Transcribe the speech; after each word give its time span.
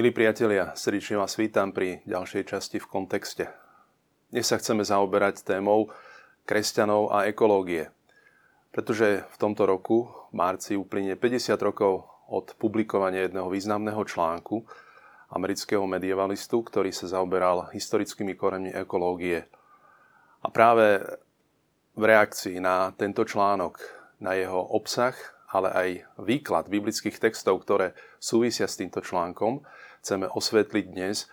Milí 0.00 0.16
priatelia, 0.16 0.72
srdečne 0.72 1.20
vás 1.20 1.36
vítam 1.36 1.76
pri 1.76 2.00
ďalšej 2.08 2.48
časti 2.48 2.80
v 2.80 2.88
kontexte. 2.88 3.52
Dnes 4.32 4.48
sa 4.48 4.56
chceme 4.56 4.80
zaoberať 4.80 5.44
témou 5.44 5.92
kresťanov 6.48 7.12
a 7.12 7.28
ekológie, 7.28 7.92
pretože 8.72 9.28
v 9.28 9.36
tomto 9.36 9.68
roku, 9.68 10.08
v 10.32 10.40
marci, 10.40 10.72
uplynie 10.72 11.20
50 11.20 11.52
rokov 11.60 12.08
od 12.32 12.56
publikovania 12.56 13.28
jedného 13.28 13.52
významného 13.52 14.00
článku 14.08 14.64
amerického 15.36 15.84
medievalistu, 15.84 16.64
ktorý 16.64 16.96
sa 16.96 17.04
zaoberal 17.04 17.68
historickými 17.68 18.32
koreňmi 18.40 18.72
ekológie. 18.72 19.52
A 20.40 20.48
práve 20.48 20.96
v 21.92 22.02
reakcii 22.08 22.56
na 22.56 22.88
tento 22.96 23.28
článok, 23.28 23.76
na 24.16 24.32
jeho 24.32 24.64
obsah, 24.64 25.12
ale 25.52 25.68
aj 25.76 25.88
výklad 26.24 26.72
biblických 26.72 27.20
textov, 27.20 27.68
ktoré 27.68 27.92
súvisia 28.16 28.64
s 28.64 28.80
týmto 28.80 29.04
článkom, 29.04 29.60
chceme 30.00 30.32
osvetliť 30.32 30.84
dnes 30.96 31.28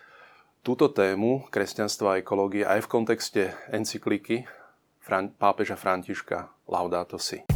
túto 0.60 0.92
tému 0.92 1.48
kresťanstva 1.48 2.08
a 2.14 2.20
ekológie 2.20 2.68
aj 2.68 2.84
v 2.84 2.92
kontexte 2.92 3.42
encykliky 3.72 4.44
pápeža 5.40 5.80
Františka 5.80 6.52
Laudato 6.68 7.16
Si. 7.16 7.48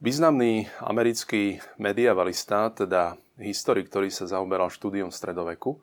Významný 0.00 0.68
americký 0.80 1.60
mediavalista, 1.76 2.72
teda 2.72 3.16
historik, 3.40 3.92
ktorý 3.92 4.08
sa 4.08 4.24
zaoberal 4.24 4.72
štúdiom 4.72 5.12
stredoveku, 5.12 5.80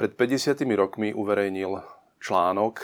pred 0.00 0.16
50 0.16 0.64
rokmi 0.76 1.12
uverejnil 1.12 1.80
článok 2.20 2.80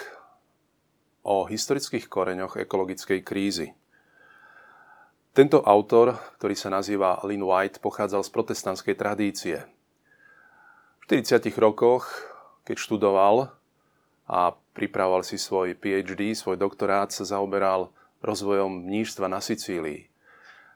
o 1.25 1.48
historických 1.48 2.08
koreňoch 2.08 2.61
ekologickej 2.61 3.20
krízy. 3.25 3.73
Tento 5.39 5.62
autor, 5.62 6.19
ktorý 6.42 6.58
sa 6.58 6.67
nazýva 6.67 7.22
Lynn 7.22 7.47
White, 7.47 7.78
pochádzal 7.78 8.27
z 8.27 8.31
protestantskej 8.34 8.98
tradície. 8.98 9.62
V 10.98 11.03
40 11.06 11.55
rokoch, 11.62 12.11
keď 12.67 12.75
študoval 12.75 13.47
a 14.27 14.58
pripravoval 14.75 15.22
si 15.22 15.39
svoj 15.39 15.78
PhD, 15.78 16.34
svoj 16.34 16.58
doktorát, 16.58 17.14
sa 17.14 17.22
zaoberal 17.22 17.95
rozvojom 18.19 18.83
mníštva 18.83 19.30
na 19.30 19.39
Sicílii. 19.39 20.11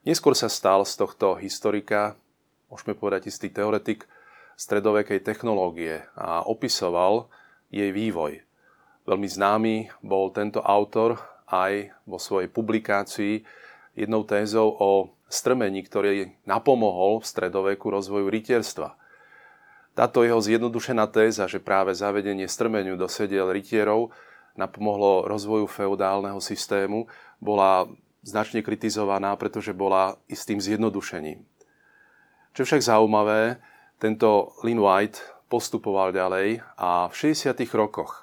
Neskôr 0.07 0.39
sa 0.39 0.47
stal 0.47 0.87
z 0.87 0.95
tohto 0.95 1.35
historika, 1.43 2.15
môžeme 2.71 2.95
povedať 2.95 3.35
istý 3.35 3.51
teoretik, 3.51 4.07
stredovekej 4.55 5.27
technológie 5.27 6.07
a 6.15 6.47
opisoval 6.47 7.27
jej 7.67 7.91
vývoj. 7.91 8.47
Veľmi 9.11 9.27
známy 9.27 9.75
bol 10.07 10.31
tento 10.31 10.63
autor 10.63 11.19
aj 11.51 11.91
vo 12.07 12.23
svojej 12.23 12.47
publikácii 12.47 13.43
jednou 13.93 14.25
tézou 14.25 14.73
o 14.73 14.91
strmení, 15.29 15.85
ktorý 15.85 16.37
napomohol 16.45 17.21
v 17.21 17.29
stredoveku 17.29 17.89
rozvoju 17.89 18.29
rytierstva. 18.29 18.97
Táto 19.93 20.25
jeho 20.25 20.41
zjednodušená 20.41 21.05
téza, 21.13 21.45
že 21.45 21.61
práve 21.61 21.93
zavedenie 21.93 22.49
strmeniu 22.49 22.97
do 22.97 23.09
sediel 23.09 23.53
rytierov 23.53 24.13
napomohlo 24.57 25.29
rozvoju 25.29 25.69
feudálneho 25.69 26.41
systému, 26.41 27.09
bola 27.41 27.89
značne 28.25 28.61
kritizovaná, 28.61 29.37
pretože 29.37 29.73
bola 29.73 30.17
istým 30.29 30.61
zjednodušením. 30.61 31.45
Čo 32.53 32.63
však 32.69 32.85
zaujímavé, 32.85 33.61
tento 33.97 34.53
Lin 34.61 34.81
White 34.81 35.21
postupoval 35.49 36.13
ďalej 36.13 36.61
a 36.77 37.09
v 37.09 37.15
60. 37.17 37.53
rokoch 37.77 38.23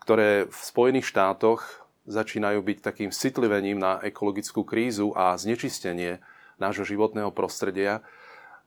ktoré 0.00 0.48
v 0.48 0.58
Spojených 0.58 1.06
štátoch 1.06 1.86
začínajú 2.10 2.58
byť 2.58 2.78
takým 2.82 3.10
citlivením 3.14 3.78
na 3.78 4.02
ekologickú 4.02 4.66
krízu 4.66 5.14
a 5.14 5.38
znečistenie 5.38 6.18
nášho 6.58 6.82
životného 6.82 7.30
prostredia, 7.30 8.02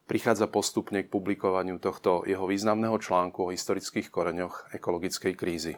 prichádza 0.08 0.48
postupne 0.48 1.04
k 1.04 1.12
publikovaniu 1.12 1.80
tohto 1.80 2.24
jeho 2.24 2.48
významného 2.48 2.96
článku 3.00 3.48
o 3.48 3.54
historických 3.54 4.08
koreňoch 4.08 4.72
ekologickej 4.72 5.34
krízy. 5.36 5.76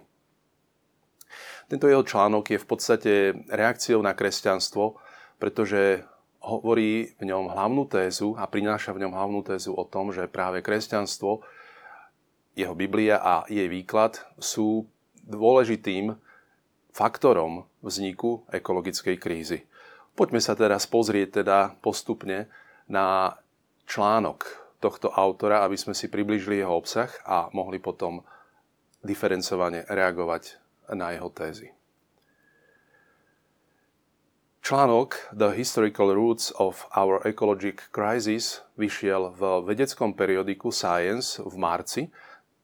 Tento 1.66 1.90
jeho 1.90 2.06
článok 2.06 2.54
je 2.54 2.60
v 2.62 2.68
podstate 2.70 3.12
reakciou 3.50 4.00
na 4.06 4.14
kresťanstvo, 4.14 5.02
pretože 5.42 6.06
hovorí 6.46 7.18
v 7.18 7.24
ňom 7.26 7.50
hlavnú 7.50 7.90
tézu 7.90 8.38
a 8.38 8.46
prináša 8.46 8.94
v 8.94 9.06
ňom 9.06 9.14
hlavnú 9.18 9.42
tézu 9.42 9.74
o 9.74 9.84
tom, 9.84 10.14
že 10.14 10.30
práve 10.30 10.62
kresťanstvo, 10.62 11.42
jeho 12.56 12.72
Biblia 12.78 13.20
a 13.20 13.44
jej 13.52 13.68
výklad 13.68 14.22
sú 14.40 14.88
dôležitým 15.26 16.16
faktorom 16.96 17.68
vzniku 17.84 18.48
ekologickej 18.56 19.20
krízy. 19.20 19.68
Poďme 20.16 20.40
sa 20.40 20.56
teraz 20.56 20.88
pozrieť 20.88 21.44
teda 21.44 21.76
postupne 21.84 22.48
na 22.88 23.36
článok 23.84 24.48
tohto 24.80 25.12
autora, 25.12 25.68
aby 25.68 25.76
sme 25.76 25.92
si 25.92 26.08
približili 26.08 26.64
jeho 26.64 26.72
obsah 26.72 27.12
a 27.28 27.52
mohli 27.52 27.84
potom 27.84 28.24
diferencovane 29.04 29.84
reagovať 29.92 30.56
na 30.96 31.12
jeho 31.12 31.28
tézy. 31.36 31.76
Článok 34.66 35.36
The 35.36 35.54
Historical 35.54 36.16
Roots 36.16 36.50
of 36.58 36.90
Our 36.96 37.22
Ecologic 37.28 37.86
Crisis 37.94 38.66
vyšiel 38.80 39.36
v 39.36 39.62
vedeckom 39.62 40.18
periodiku 40.18 40.74
Science 40.74 41.38
v 41.38 41.54
marci 41.60 42.10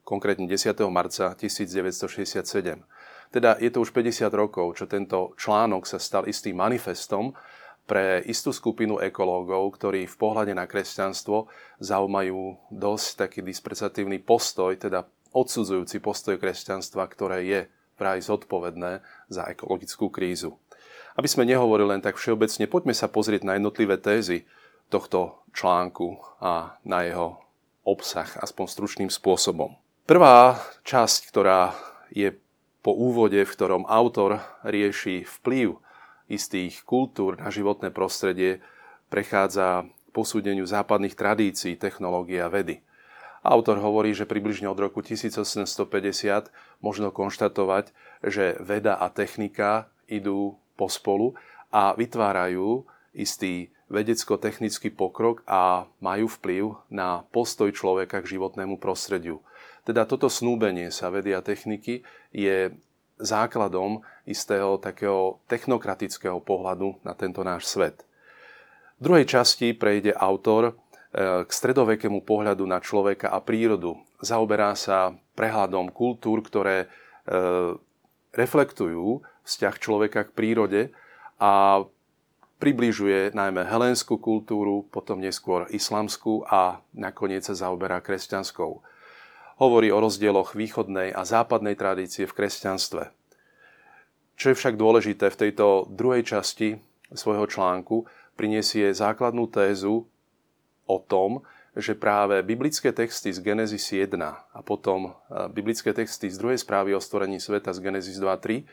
konkrétne 0.01 0.49
10. 0.49 0.75
marca 0.89 1.37
1967. 1.37 2.83
Teda 3.31 3.55
je 3.55 3.71
to 3.71 3.81
už 3.81 3.95
50 3.95 4.27
rokov, 4.35 4.75
čo 4.75 4.85
tento 4.91 5.31
článok 5.39 5.87
sa 5.87 5.97
stal 5.97 6.27
istým 6.27 6.59
manifestom 6.59 7.31
pre 7.87 8.19
istú 8.27 8.51
skupinu 8.51 8.99
ekológov, 8.99 9.79
ktorí 9.79 10.03
v 10.05 10.19
pohľade 10.19 10.51
na 10.51 10.67
kresťanstvo 10.67 11.47
zaumajú 11.79 12.59
dosť 12.71 13.07
taký 13.27 13.39
disprezatívny 13.41 14.19
postoj, 14.19 14.75
teda 14.75 15.07
odsudzujúci 15.31 16.03
postoj 16.03 16.35
kresťanstva, 16.35 17.07
ktoré 17.07 17.37
je 17.47 17.59
vraj 17.95 18.19
zodpovedné 18.19 18.99
za 19.31 19.47
ekologickú 19.47 20.11
krízu. 20.11 20.59
Aby 21.15 21.27
sme 21.27 21.47
nehovorili 21.47 21.95
len 21.95 22.03
tak 22.03 22.19
všeobecne, 22.19 22.67
poďme 22.67 22.95
sa 22.95 23.11
pozrieť 23.11 23.47
na 23.47 23.55
jednotlivé 23.55 23.99
tézy 23.99 24.43
tohto 24.91 25.43
článku 25.55 26.19
a 26.43 26.75
na 26.83 26.99
jeho 27.07 27.39
obsah, 27.87 28.27
aspoň 28.43 28.65
stručným 28.67 29.11
spôsobom. 29.11 29.75
Prvá 30.03 30.59
časť, 30.83 31.31
ktorá 31.31 31.71
je 32.11 32.35
po 32.81 32.97
úvode, 32.97 33.37
v 33.41 33.53
ktorom 33.53 33.85
autor 33.85 34.41
rieši 34.65 35.25
vplyv 35.41 35.77
istých 36.29 36.81
kultúr 36.85 37.37
na 37.37 37.53
životné 37.53 37.93
prostredie, 37.93 38.61
prechádza 39.13 39.85
posúdeniu 40.11 40.67
západných 40.67 41.15
tradícií, 41.15 41.77
technológie 41.77 42.41
a 42.41 42.51
vedy. 42.51 42.83
Autor 43.41 43.81
hovorí, 43.81 44.13
že 44.13 44.29
približne 44.29 44.69
od 44.69 44.77
roku 44.77 45.01
1850 45.01 46.53
možno 46.77 47.09
konštatovať, 47.09 47.89
že 48.21 48.53
veda 48.61 48.93
a 48.93 49.09
technika 49.09 49.89
idú 50.05 50.61
pospolu 50.77 51.33
a 51.73 51.97
vytvárajú 51.97 52.85
istý 53.17 53.73
vedecko-technický 53.91 54.95
pokrok 54.95 55.43
a 55.43 55.85
majú 55.99 56.31
vplyv 56.39 56.63
na 56.87 57.27
postoj 57.35 57.69
človeka 57.75 58.23
k 58.23 58.39
životnému 58.39 58.79
prostrediu. 58.79 59.43
Teda 59.83 60.07
toto 60.07 60.31
snúbenie 60.31 60.89
sa 60.89 61.11
vedy 61.11 61.35
a 61.35 61.43
techniky 61.43 62.07
je 62.31 62.71
základom 63.19 64.01
istého 64.23 64.79
takého 64.79 65.43
technokratického 65.51 66.39
pohľadu 66.41 66.97
na 67.03 67.13
tento 67.13 67.43
náš 67.43 67.69
svet. 67.69 68.01
V 68.97 69.11
druhej 69.11 69.25
časti 69.27 69.73
prejde 69.73 70.13
autor 70.13 70.71
e, 70.71 70.73
k 71.45 71.49
stredovekému 71.49 72.21
pohľadu 72.21 72.63
na 72.65 72.77
človeka 72.77 73.33
a 73.33 73.41
prírodu. 73.41 73.97
Zaoberá 74.21 74.77
sa 74.77 75.17
prehľadom 75.33 75.89
kultúr, 75.89 76.45
ktoré 76.45 76.85
e, 76.85 76.87
reflektujú 78.31 79.25
vzťah 79.41 79.75
človeka 79.81 80.29
k 80.29 80.35
prírode 80.37 80.81
a 81.41 81.83
približuje 82.61 83.33
najmä 83.33 83.65
helénskú 83.65 84.21
kultúru, 84.21 84.85
potom 84.93 85.17
neskôr 85.17 85.65
islamskú 85.73 86.45
a 86.45 86.85
nakoniec 86.93 87.41
sa 87.41 87.57
zaoberá 87.57 87.97
kresťanskou 87.99 88.85
hovorí 89.61 89.93
o 89.93 90.01
rozdieloch 90.01 90.57
východnej 90.57 91.13
a 91.13 91.21
západnej 91.21 91.77
tradície 91.77 92.25
v 92.25 92.33
kresťanstve. 92.33 93.13
Čo 94.33 94.45
je 94.49 94.57
však 94.57 94.73
dôležité 94.73 95.29
v 95.29 95.37
tejto 95.37 95.85
druhej 95.93 96.25
časti 96.25 96.81
svojho 97.13 97.45
článku, 97.45 98.09
priniesie 98.33 98.89
základnú 98.89 99.45
tézu 99.53 100.09
o 100.89 100.97
tom, 100.97 101.45
že 101.77 101.93
práve 101.93 102.41
biblické 102.41 102.89
texty 102.89 103.29
z 103.29 103.37
Genesis 103.45 103.85
1 103.93 104.17
a 104.17 104.59
potom 104.65 105.13
e, 105.13 105.45
biblické 105.53 105.93
texty 105.93 106.27
z 106.27 106.41
druhej 106.41 106.57
správy 106.57 106.97
o 106.97 106.99
stvorení 106.99 107.37
sveta 107.37 107.69
z 107.71 107.79
Genesis 107.85 108.17
2.3 108.17 108.65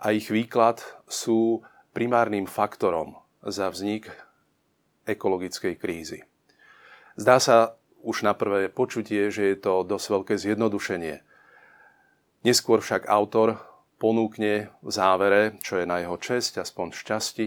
a 0.00 0.10
ich 0.10 0.32
výklad 0.32 0.80
sú 1.04 1.62
primárnym 1.94 2.50
faktorom 2.50 3.14
za 3.40 3.70
vznik 3.70 4.10
ekologickej 5.06 5.78
krízy. 5.78 6.26
Zdá 7.14 7.38
sa 7.38 7.78
už 8.02 8.26
na 8.26 8.34
prvé 8.34 8.66
počutie, 8.68 9.30
že 9.30 9.54
je 9.54 9.56
to 9.56 9.86
dosť 9.86 10.06
veľké 10.10 10.34
zjednodušenie. 10.36 11.22
Neskôr 12.44 12.82
však 12.82 13.08
autor 13.08 13.62
ponúkne 13.96 14.74
v 14.82 14.90
závere, 14.90 15.56
čo 15.64 15.80
je 15.80 15.88
na 15.88 16.02
jeho 16.02 16.18
česť, 16.20 16.60
aspoň 16.60 16.92
šťastí, 16.92 17.46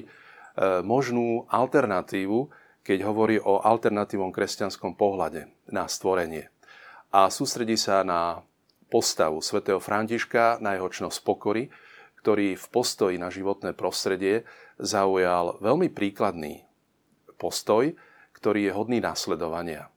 možnú 0.81 1.45
alternatívu, 1.51 2.49
keď 2.81 2.97
hovorí 3.05 3.37
o 3.37 3.61
alternatívnom 3.61 4.33
kresťanskom 4.33 4.95
pohľade 4.97 5.51
na 5.69 5.85
stvorenie. 5.85 6.49
A 7.13 7.29
sústredí 7.29 7.77
sa 7.77 8.01
na 8.01 8.41
postavu 8.87 9.43
svätého 9.43 9.83
Františka, 9.83 10.57
na 10.63 10.79
jeho 10.79 10.87
čnosť 10.87 11.19
pokory, 11.21 11.67
ktorý 12.21 12.57
v 12.57 12.67
postoji 12.69 13.15
na 13.21 13.29
životné 13.31 13.77
prostredie 13.77 14.43
zaujal 14.77 15.57
veľmi 15.61 15.89
príkladný 15.93 16.65
postoj, 17.37 17.93
ktorý 18.37 18.69
je 18.69 18.71
hodný 18.73 18.99
následovania. 19.01 19.89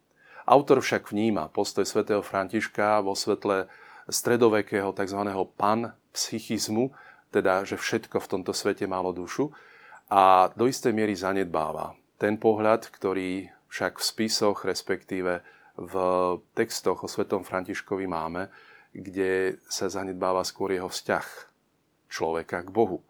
Autor 0.49 0.81
však 0.81 1.12
vníma 1.12 1.52
postoj 1.52 1.84
svätého 1.84 2.25
Františka 2.25 3.05
vo 3.05 3.12
svetle 3.12 3.69
stredovekého 4.08 4.90
tzv. 4.96 5.20
panpsychizmu, 5.56 6.90
teda 7.31 7.62
že 7.62 7.78
všetko 7.78 8.19
v 8.19 8.31
tomto 8.31 8.52
svete 8.56 8.88
malo 8.90 9.14
dušu 9.14 9.52
a 10.11 10.50
do 10.58 10.67
istej 10.67 10.90
miery 10.90 11.14
zanedbáva 11.14 11.94
ten 12.19 12.37
pohľad, 12.37 12.90
ktorý 12.90 13.49
však 13.70 14.02
v 14.02 14.05
spisoch, 14.05 14.67
respektíve 14.67 15.40
v 15.78 15.94
textoch 16.52 17.06
o 17.06 17.08
svetom 17.08 17.46
Františkovi 17.46 18.05
máme, 18.11 18.50
kde 18.90 19.62
sa 19.70 19.87
zanedbáva 19.87 20.43
skôr 20.43 20.75
jeho 20.75 20.90
vzťah 20.90 21.50
človeka 22.11 22.67
k 22.67 22.75
Bohu. 22.75 23.07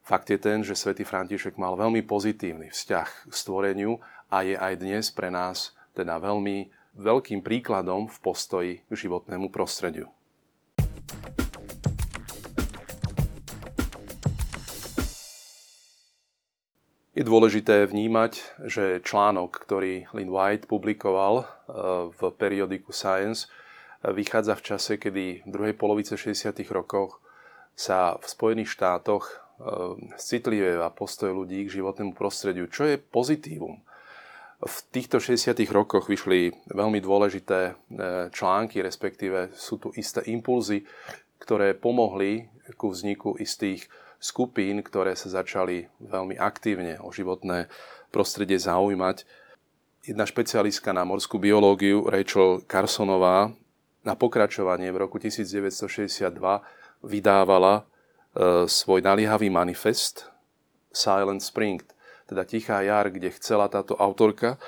Fakt 0.00 0.32
je 0.32 0.38
ten, 0.40 0.64
že 0.64 0.78
svätý 0.78 1.04
František 1.04 1.60
mal 1.60 1.76
veľmi 1.76 2.00
pozitívny 2.06 2.72
vzťah 2.72 3.28
k 3.28 3.32
stvoreniu 3.34 4.00
a 4.32 4.42
je 4.42 4.56
aj 4.56 4.74
dnes 4.80 5.04
pre 5.12 5.28
nás 5.28 5.76
teda 5.92 6.16
veľmi 6.16 6.72
veľkým 6.96 7.44
príkladom 7.44 8.08
v 8.08 8.18
postoji 8.24 8.72
k 8.88 8.92
životnému 8.96 9.52
prostrediu. 9.52 10.08
Je 17.16 17.24
dôležité 17.24 17.88
vnímať, 17.88 18.44
že 18.68 19.00
článok, 19.00 19.56
ktorý 19.56 20.04
Lynn 20.12 20.28
White 20.28 20.68
publikoval 20.68 21.34
e, 21.40 21.44
v 22.12 22.20
periodiku 22.36 22.92
Science, 22.92 23.48
e, 24.04 24.12
vychádza 24.12 24.52
v 24.52 24.62
čase, 24.68 24.92
kedy 25.00 25.24
v 25.42 25.50
druhej 25.50 25.74
polovice 25.80 26.12
60. 26.12 26.60
rokoch 26.68 27.24
sa 27.76 28.16
v 28.16 28.26
Spojených 28.26 28.72
štátoch 28.72 29.28
e, 29.28 29.32
citlivé 30.16 30.80
postoj 30.96 31.36
ľudí 31.36 31.68
k 31.68 31.78
životnému 31.78 32.16
prostrediu, 32.16 32.66
čo 32.72 32.88
je 32.88 32.96
pozitívum. 32.96 33.84
V 34.56 34.76
týchto 34.88 35.20
60. 35.20 35.52
rokoch 35.68 36.08
vyšli 36.08 36.48
veľmi 36.72 36.96
dôležité 37.04 37.76
články, 38.32 38.80
respektíve 38.80 39.52
sú 39.52 39.76
tu 39.76 39.92
isté 39.92 40.24
impulzy, 40.32 40.88
ktoré 41.36 41.76
pomohli 41.76 42.48
ku 42.80 42.88
vzniku 42.88 43.36
istých 43.36 43.84
skupín, 44.16 44.80
ktoré 44.80 45.12
sa 45.12 45.28
začali 45.28 45.92
veľmi 46.00 46.40
aktívne 46.40 46.96
o 47.04 47.12
životné 47.12 47.68
prostredie 48.08 48.56
zaujímať. 48.56 49.28
Jedna 50.06 50.24
špecialistka 50.24 50.94
na 50.96 51.04
morskú 51.04 51.36
biológiu, 51.36 52.06
Rachel 52.08 52.64
Carsonová, 52.64 53.52
na 54.06 54.14
pokračovanie 54.14 54.94
v 54.94 55.02
roku 55.02 55.18
1962 55.18 56.38
vydávala 57.02 57.82
e, 57.82 57.84
svoj 58.68 59.00
naliehavý 59.02 59.50
manifest 59.50 60.28
Silent 60.92 61.42
Spring, 61.42 61.82
teda 62.26 62.44
Tichá 62.44 62.80
jar, 62.82 63.10
kde 63.10 63.30
chcela 63.36 63.68
táto 63.68 63.96
autorka 63.96 64.56
e, 64.56 64.58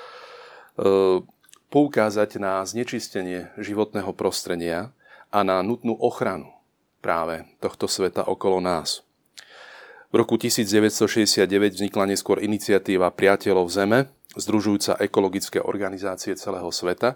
poukázať 1.69 2.41
na 2.41 2.65
znečistenie 2.65 3.53
životného 3.61 4.13
prostredia 4.13 4.89
a 5.29 5.45
na 5.45 5.61
nutnú 5.61 5.93
ochranu 5.97 6.49
práve 6.99 7.45
tohto 7.61 7.85
sveta 7.85 8.25
okolo 8.25 8.59
nás. 8.59 9.05
V 10.09 10.17
roku 10.17 10.41
1969 10.41 11.45
vznikla 11.77 12.09
neskôr 12.09 12.41
iniciatíva 12.41 13.13
Priateľov 13.13 13.69
Zeme, 13.69 14.09
združujúca 14.33 14.97
ekologické 14.97 15.61
organizácie 15.61 16.33
celého 16.33 16.73
sveta 16.73 17.13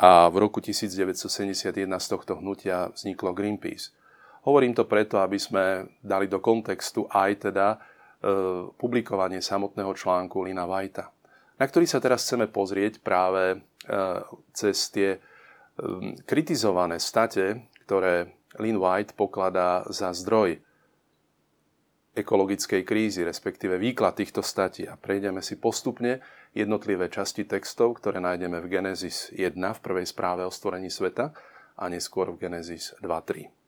a 0.00 0.32
v 0.32 0.36
roku 0.40 0.64
1971 0.64 1.76
z 2.00 2.06
tohto 2.08 2.40
hnutia 2.40 2.88
vzniklo 2.96 3.36
Greenpeace. 3.36 3.92
Hovorím 4.42 4.74
to 4.74 4.90
preto, 4.90 5.22
aby 5.22 5.38
sme 5.38 5.86
dali 6.02 6.26
do 6.26 6.42
kontextu 6.42 7.06
aj 7.06 7.50
teda 7.50 7.66
e, 7.74 7.78
publikovanie 8.74 9.38
samotného 9.38 9.94
článku 9.94 10.42
Lina 10.42 10.66
Whitea, 10.66 11.06
na 11.62 11.64
ktorý 11.64 11.86
sa 11.86 12.02
teraz 12.02 12.26
chceme 12.26 12.50
pozrieť 12.50 12.98
práve 12.98 13.54
e, 13.54 13.56
cez 14.50 14.90
tie 14.90 15.14
e, 15.14 15.18
kritizované 16.26 16.98
state, 16.98 17.70
ktoré 17.86 18.34
Lin 18.58 18.82
White 18.82 19.14
pokladá 19.14 19.86
za 19.94 20.10
zdroj 20.10 20.58
ekologickej 22.12 22.82
krízy, 22.84 23.24
respektíve 23.24 23.80
výklad 23.80 24.18
týchto 24.18 24.44
statí 24.44 24.84
a 24.84 25.00
prejdeme 25.00 25.40
si 25.40 25.56
postupne 25.56 26.20
jednotlivé 26.52 27.08
časti 27.08 27.48
textov, 27.48 27.96
ktoré 28.02 28.20
nájdeme 28.20 28.60
v 28.60 28.68
Genesis 28.68 29.32
1 29.32 29.56
v 29.56 29.80
prvej 29.80 30.04
správe 30.04 30.44
o 30.44 30.52
stvorení 30.52 30.92
sveta 30.92 31.32
a 31.78 31.84
neskôr 31.88 32.28
v 32.34 32.50
Genesis 32.50 32.92
2.3. 33.00 33.61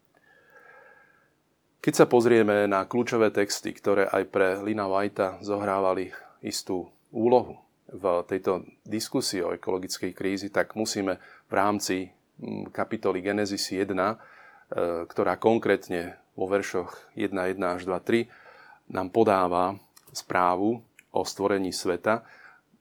Keď 1.85 1.93
sa 2.01 2.09
pozrieme 2.09 2.65
na 2.65 2.89
kľúčové 2.89 3.29
texty, 3.29 3.77
ktoré 3.77 4.09
aj 4.09 4.33
pre 4.33 4.57
Lina 4.65 4.89
Whitea 4.89 5.37
zohrávali 5.45 6.09
istú 6.41 6.89
úlohu 7.13 7.61
v 7.93 8.25
tejto 8.25 8.65
diskusii 8.89 9.45
o 9.45 9.53
ekologickej 9.53 10.17
krízi, 10.17 10.49
tak 10.49 10.81
musíme 10.81 11.21
v 11.21 11.53
rámci 11.53 12.09
mm, 12.41 12.73
kapitoly 12.73 13.21
Genesis 13.21 13.69
1, 13.69 13.93
e, 13.93 14.17
ktorá 15.05 15.37
konkrétne 15.37 16.17
vo 16.33 16.49
veršoch 16.49 17.13
1.1 17.21 17.61
až 17.61 17.85
2.3 17.85 18.33
nám 18.89 19.13
podáva 19.13 19.77
správu 20.09 20.81
o 21.13 21.21
stvorení 21.21 21.69
sveta 21.69 22.25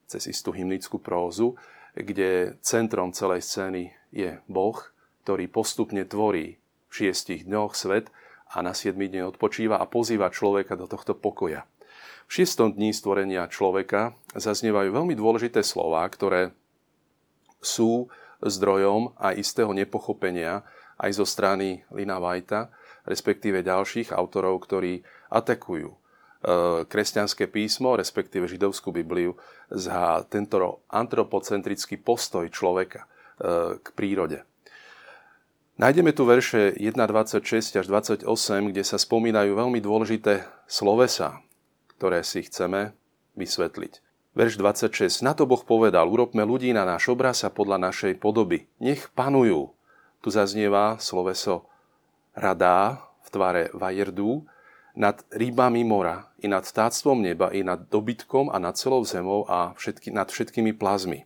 cez 0.08 0.32
istú 0.32 0.56
hymnickú 0.56 1.04
prózu, 1.04 1.60
kde 1.92 2.56
centrom 2.64 3.12
celej 3.12 3.44
scény 3.44 3.92
je 4.16 4.40
Boh, 4.48 4.80
ktorý 5.28 5.52
postupne 5.52 6.08
tvorí 6.08 6.56
v 6.88 6.92
šiestich 6.96 7.44
dňoch 7.44 7.76
svet 7.76 8.08
a 8.54 8.62
na 8.62 8.78
siedmi 8.78 9.10
dní 9.10 9.26
odpočíva 9.26 9.82
a 9.82 9.90
pozýva 9.90 10.30
človeka 10.30 10.78
do 10.78 10.86
tohto 10.86 11.18
pokoja. 11.18 11.66
V 12.30 12.42
šiestom 12.42 12.72
dní 12.74 12.94
stvorenia 12.94 13.50
človeka 13.52 14.16
zaznievajú 14.38 14.94
veľmi 14.94 15.18
dôležité 15.18 15.66
slova, 15.66 16.06
ktoré 16.08 16.56
sú 17.60 18.08
zdrojom 18.44 19.16
aj 19.18 19.34
istého 19.40 19.72
nepochopenia 19.74 20.64
aj 21.00 21.12
zo 21.20 21.26
strany 21.26 21.84
Lina 21.92 22.22
Vajta, 22.22 22.70
respektíve 23.04 23.66
ďalších 23.66 24.14
autorov, 24.14 24.64
ktorí 24.64 25.04
atakujú 25.34 25.90
e, 25.90 25.98
kresťanské 26.88 27.50
písmo, 27.50 27.98
respektíve 27.98 28.48
židovskú 28.48 28.94
Bibliu, 28.94 29.36
za 29.68 30.24
tento 30.30 30.86
antropocentrický 30.88 32.00
postoj 32.00 32.48
človeka 32.48 33.04
e, 33.04 33.08
k 33.82 33.88
prírode. 33.98 34.46
Nájdeme 35.74 36.14
tu 36.14 36.22
verše 36.30 36.78
1.26 36.78 37.82
až 37.82 37.86
28, 37.90 38.30
kde 38.70 38.84
sa 38.86 39.02
spomínajú 39.02 39.58
veľmi 39.58 39.82
dôležité 39.82 40.46
slovesa, 40.70 41.42
ktoré 41.98 42.22
si 42.22 42.46
chceme 42.46 42.94
vysvetliť. 43.34 43.94
Verš 44.38 44.62
26. 44.62 45.26
Na 45.26 45.34
to 45.34 45.50
Boh 45.50 45.66
povedal, 45.66 46.06
urobme 46.06 46.46
ľudí 46.46 46.70
na 46.78 46.86
náš 46.86 47.10
obraz 47.10 47.42
a 47.42 47.50
podľa 47.50 47.90
našej 47.90 48.22
podoby. 48.22 48.70
Nech 48.78 49.10
panujú. 49.18 49.74
Tu 50.22 50.30
zaznieva 50.30 51.02
sloveso 51.02 51.66
radá 52.38 53.10
v 53.26 53.28
tvare 53.34 53.64
vajerdu 53.74 54.46
nad 54.94 55.26
rybami 55.34 55.82
mora, 55.82 56.30
i 56.38 56.46
nad 56.46 56.70
vtáctvom 56.70 57.18
neba, 57.18 57.50
i 57.50 57.66
nad 57.66 57.90
dobytkom 57.90 58.54
a 58.54 58.62
nad 58.62 58.78
celou 58.78 59.02
zemou 59.10 59.50
a 59.50 59.74
všetky, 59.74 60.14
nad 60.14 60.30
všetkými 60.30 60.78
plazmi. 60.78 61.26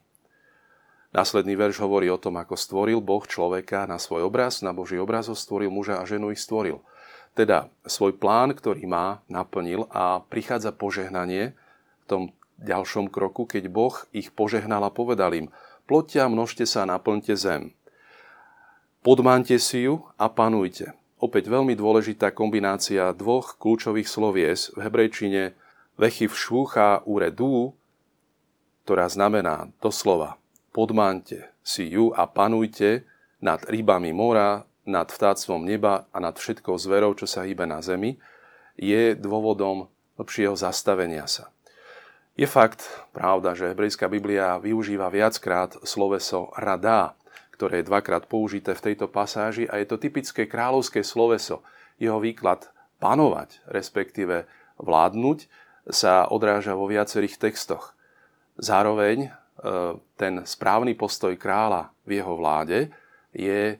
Následný 1.17 1.57
verš 1.57 1.81
hovorí 1.81 2.13
o 2.13 2.21
tom, 2.21 2.38
ako 2.38 2.53
stvoril 2.53 3.01
Boh 3.01 3.25
človeka 3.25 3.89
na 3.89 3.97
svoj 3.97 4.29
obraz, 4.29 4.62
na 4.62 4.69
Boží 4.69 5.01
obraz 5.01 5.25
ho 5.25 5.33
stvoril 5.33 5.74
muža 5.74 5.97
a 5.97 6.05
ženu 6.05 6.29
ich 6.29 6.38
stvoril. 6.38 6.86
Teda 7.33 7.74
svoj 7.89 8.13
plán, 8.21 8.53
ktorý 8.53 8.86
má, 8.86 9.25
naplnil 9.25 9.89
a 9.89 10.21
prichádza 10.21 10.69
požehnanie 10.77 11.57
v 11.57 12.05
tom 12.05 12.24
ďalšom 12.62 13.09
kroku, 13.09 13.50
keď 13.50 13.65
Boh 13.65 13.97
ich 14.13 14.29
požehnal 14.29 14.86
a 14.86 14.93
povedal 14.93 15.33
im, 15.33 15.50
ploďte 15.89 16.21
a 16.21 16.29
množte 16.29 16.69
sa 16.69 16.86
a 16.86 16.89
naplňte 16.93 17.33
zem. 17.33 17.74
Podmánte 19.01 19.57
si 19.57 19.89
ju 19.89 20.05
a 20.21 20.29
panujte. 20.29 20.93
Opäť 21.17 21.50
veľmi 21.50 21.74
dôležitá 21.74 22.29
kombinácia 22.29 23.09
dvoch 23.17 23.57
kľúčových 23.57 24.05
slovies 24.05 24.69
v 24.77 24.86
hebrejčine 24.86 25.57
vechy 25.97 26.29
v 26.29 26.38
švúcha 26.38 27.01
uredu, 27.09 27.74
ktorá 28.86 29.09
znamená 29.09 29.74
doslova 29.81 30.38
podmánte 30.77 31.50
si 31.65 31.89
ju 31.89 32.13
a 32.13 32.29
panujte 32.29 33.01
nad 33.41 33.65
rybami 33.65 34.13
mora, 34.13 34.62
nad 34.86 35.10
vtáctvom 35.10 35.65
neba 35.65 36.05
a 36.13 36.22
nad 36.22 36.38
všetkou 36.38 36.77
zverou, 36.77 37.17
čo 37.17 37.25
sa 37.25 37.50
hýbe 37.50 37.65
na 37.65 37.81
zemi, 37.81 38.22
je 38.77 39.17
dôvodom 39.17 39.89
lepšieho 40.22 40.53
zastavenia 40.53 41.25
sa. 41.25 41.50
Je 42.38 42.46
fakt, 42.46 42.86
pravda, 43.10 43.57
že 43.57 43.74
hebrejská 43.74 44.05
Biblia 44.05 44.62
využíva 44.62 45.10
viackrát 45.10 45.74
sloveso 45.81 46.53
radá, 46.53 47.17
ktoré 47.57 47.81
je 47.81 47.89
dvakrát 47.89 48.29
použité 48.29 48.77
v 48.77 48.93
tejto 48.93 49.10
pasáži 49.10 49.65
a 49.65 49.81
je 49.81 49.89
to 49.89 49.98
typické 49.98 50.46
kráľovské 50.46 51.01
sloveso. 51.01 51.65
Jeho 51.98 52.22
výklad 52.22 52.69
panovať, 53.01 53.65
respektíve 53.65 54.46
vládnuť, 54.77 55.50
sa 55.89 56.29
odráža 56.29 56.77
vo 56.77 56.86
viacerých 56.86 57.41
textoch. 57.41 57.98
Zároveň 58.62 59.34
ten 60.17 60.45
správny 60.45 60.93
postoj 60.93 61.33
kráľa 61.33 61.89
v 62.05 62.21
jeho 62.21 62.33
vláde 62.37 62.93
je 63.33 63.73
e, 63.73 63.75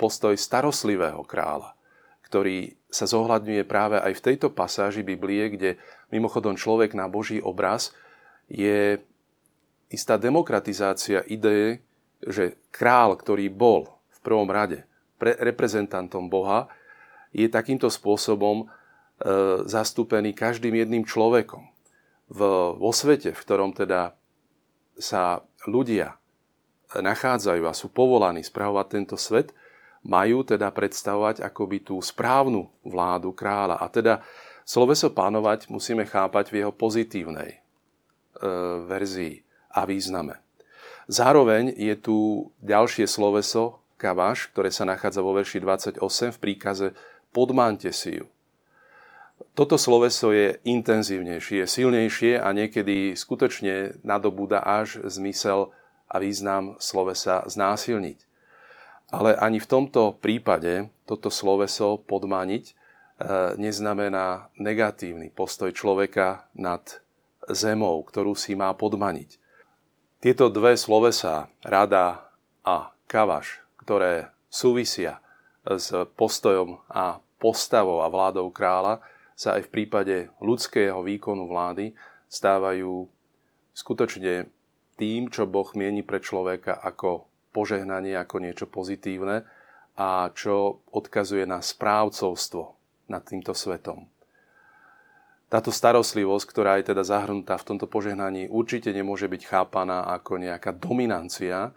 postoj 0.00 0.32
starostlivého 0.32 1.20
kráľa, 1.28 1.76
ktorý 2.24 2.72
sa 2.88 3.04
zohľadňuje 3.04 3.62
práve 3.68 4.00
aj 4.00 4.12
v 4.16 4.24
tejto 4.32 4.48
pasáži 4.54 5.04
Biblie, 5.04 5.52
kde 5.52 5.70
mimochodom 6.08 6.56
človek 6.56 6.96
na 6.96 7.10
Boží 7.10 7.42
obraz 7.42 7.92
je 8.48 9.02
istá 9.92 10.16
demokratizácia 10.16 11.20
ideje, 11.28 11.84
že 12.24 12.56
král, 12.72 13.14
ktorý 13.18 13.52
bol 13.52 13.92
v 14.08 14.18
prvom 14.24 14.48
rade 14.48 14.88
pre, 15.20 15.36
reprezentantom 15.36 16.32
Boha, 16.32 16.72
je 17.34 17.44
takýmto 17.50 17.92
spôsobom 17.92 18.64
e, 18.64 18.66
zastúpený 19.68 20.32
každým 20.32 20.72
jedným 20.72 21.04
človekom. 21.04 21.66
V, 22.30 22.40
vo 22.78 22.92
svete, 22.94 23.36
v 23.36 23.42
ktorom 23.42 23.76
teda 23.76 24.16
sa 24.98 25.42
ľudia 25.66 26.18
nachádzajú 26.94 27.62
a 27.66 27.74
sú 27.74 27.90
povolaní 27.90 28.46
spravovať 28.46 28.86
tento 28.86 29.16
svet, 29.18 29.50
majú 30.04 30.44
teda 30.44 30.68
predstavovať 30.68 31.40
akoby 31.40 31.80
tú 31.80 31.96
správnu 31.98 32.68
vládu 32.84 33.32
kráľa. 33.32 33.80
A 33.80 33.88
teda 33.88 34.20
sloveso 34.68 35.08
pánovať 35.10 35.72
musíme 35.72 36.04
chápať 36.04 36.52
v 36.52 36.58
jeho 36.62 36.72
pozitívnej 36.72 37.50
e, 37.56 37.58
verzii 38.84 39.40
a 39.72 39.88
význame. 39.88 40.38
Zároveň 41.08 41.72
je 41.72 41.94
tu 41.96 42.16
ďalšie 42.60 43.08
sloveso, 43.08 43.80
kavaš, 43.96 44.52
ktoré 44.52 44.68
sa 44.68 44.84
nachádza 44.84 45.24
vo 45.24 45.32
verši 45.32 45.60
28 45.60 46.36
v 46.36 46.38
príkaze 46.40 46.86
podmante 47.32 47.88
si 47.92 48.20
ju. 48.20 48.33
Toto 49.54 49.78
sloveso 49.78 50.34
je 50.34 50.58
intenzívnejšie, 50.66 51.62
je 51.62 51.66
silnejšie 51.70 52.42
a 52.42 52.50
niekedy 52.50 53.14
skutočne 53.14 54.02
nadobúda 54.02 54.58
až 54.58 54.98
zmysel 55.06 55.70
a 56.10 56.18
význam 56.18 56.74
slovesa 56.82 57.46
znásilniť. 57.46 58.18
Ale 59.14 59.38
ani 59.38 59.62
v 59.62 59.70
tomto 59.70 60.18
prípade 60.18 60.90
toto 61.06 61.30
sloveso 61.30 62.02
podmaniť 62.02 62.64
e, 62.66 62.74
neznamená 63.54 64.50
negatívny 64.58 65.30
postoj 65.30 65.70
človeka 65.70 66.50
nad 66.58 66.82
zemou, 67.46 68.02
ktorú 68.02 68.34
si 68.34 68.58
má 68.58 68.74
podmaniť. 68.74 69.38
Tieto 70.18 70.50
dve 70.50 70.74
slovesa, 70.74 71.46
rada 71.62 72.26
a 72.66 72.90
kavaš, 73.06 73.62
ktoré 73.78 74.34
súvisia 74.50 75.22
s 75.62 75.94
postojom 76.18 76.82
a 76.90 77.22
postavou 77.38 78.02
a 78.02 78.10
vládou 78.10 78.50
kráľa, 78.50 78.98
sa 79.34 79.58
aj 79.58 79.66
v 79.68 79.72
prípade 79.74 80.16
ľudského 80.38 81.02
výkonu 81.02 81.50
vlády 81.50 81.94
stávajú 82.30 83.06
skutočne 83.74 84.48
tým, 84.94 85.30
čo 85.30 85.50
Boh 85.50 85.66
mieni 85.74 86.06
pre 86.06 86.22
človeka 86.22 86.78
ako 86.78 87.26
požehnanie 87.50 88.14
ako 88.14 88.36
niečo 88.42 88.66
pozitívne 88.70 89.46
a 89.94 90.30
čo 90.34 90.82
odkazuje 90.90 91.46
na 91.46 91.62
správcovstvo 91.62 92.62
nad 93.10 93.22
týmto 93.22 93.54
svetom. 93.54 94.10
Táto 95.46 95.70
starostlivosť, 95.70 96.46
ktorá 96.50 96.82
je 96.82 96.90
teda 96.90 97.06
zahrnutá 97.06 97.54
v 97.54 97.66
tomto 97.74 97.86
požehnaní, 97.86 98.50
určite 98.50 98.90
nemôže 98.90 99.30
byť 99.30 99.42
chápaná 99.46 100.02
ako 100.10 100.42
nejaká 100.42 100.74
dominancia 100.74 101.70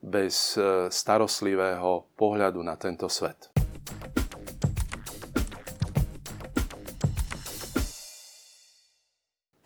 bez 0.00 0.56
e, 0.56 0.88
starostlivého 0.88 2.08
pohľadu 2.16 2.64
na 2.64 2.78
tento 2.80 3.10
svet. 3.12 3.52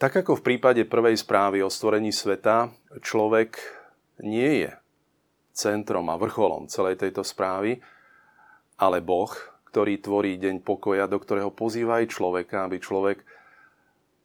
Tak 0.02 0.26
ako 0.26 0.42
v 0.42 0.46
prípade 0.50 0.82
prvej 0.82 1.14
správy 1.14 1.62
o 1.62 1.70
stvorení 1.70 2.10
sveta, 2.10 2.74
človek 3.06 3.54
nie 4.26 4.66
je 4.66 4.74
centrom 5.54 6.10
a 6.10 6.18
vrcholom 6.18 6.66
celej 6.66 6.98
tejto 6.98 7.22
správy, 7.22 7.78
ale 8.82 8.98
Boh, 8.98 9.30
ktorý 9.70 10.02
tvorí 10.02 10.42
deň 10.42 10.66
pokoja, 10.66 11.06
do 11.06 11.22
ktorého 11.22 11.54
pozýva 11.54 12.02
aj 12.02 12.18
človeka, 12.18 12.66
aby 12.66 12.82
človek 12.82 13.22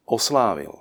oslávil 0.02 0.74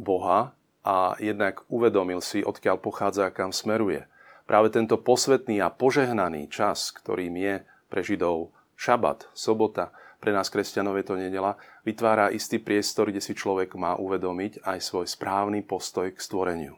Boha 0.00 0.56
a 0.80 1.20
jednak 1.20 1.60
uvedomil 1.68 2.24
si, 2.24 2.40
odkiaľ 2.40 2.80
pochádza 2.80 3.28
a 3.28 3.34
kam 3.36 3.52
smeruje. 3.52 4.08
Práve 4.48 4.72
tento 4.72 4.96
posvetný 4.96 5.60
a 5.60 5.68
požehnaný 5.68 6.48
čas, 6.48 6.88
ktorým 6.88 7.36
je 7.36 7.54
pre 7.92 8.00
Židov 8.00 8.48
šabat, 8.80 9.28
sobota, 9.36 9.92
pre 10.20 10.32
nás 10.32 10.48
kresťanov 10.48 10.96
je 11.00 11.06
to 11.06 11.14
nedela, 11.14 11.58
vytvára 11.84 12.32
istý 12.32 12.58
priestor, 12.58 13.12
kde 13.12 13.20
si 13.22 13.36
človek 13.36 13.76
má 13.76 13.94
uvedomiť 13.96 14.64
aj 14.64 14.78
svoj 14.80 15.06
správny 15.06 15.62
postoj 15.62 16.10
k 16.12 16.18
stvoreniu. 16.18 16.74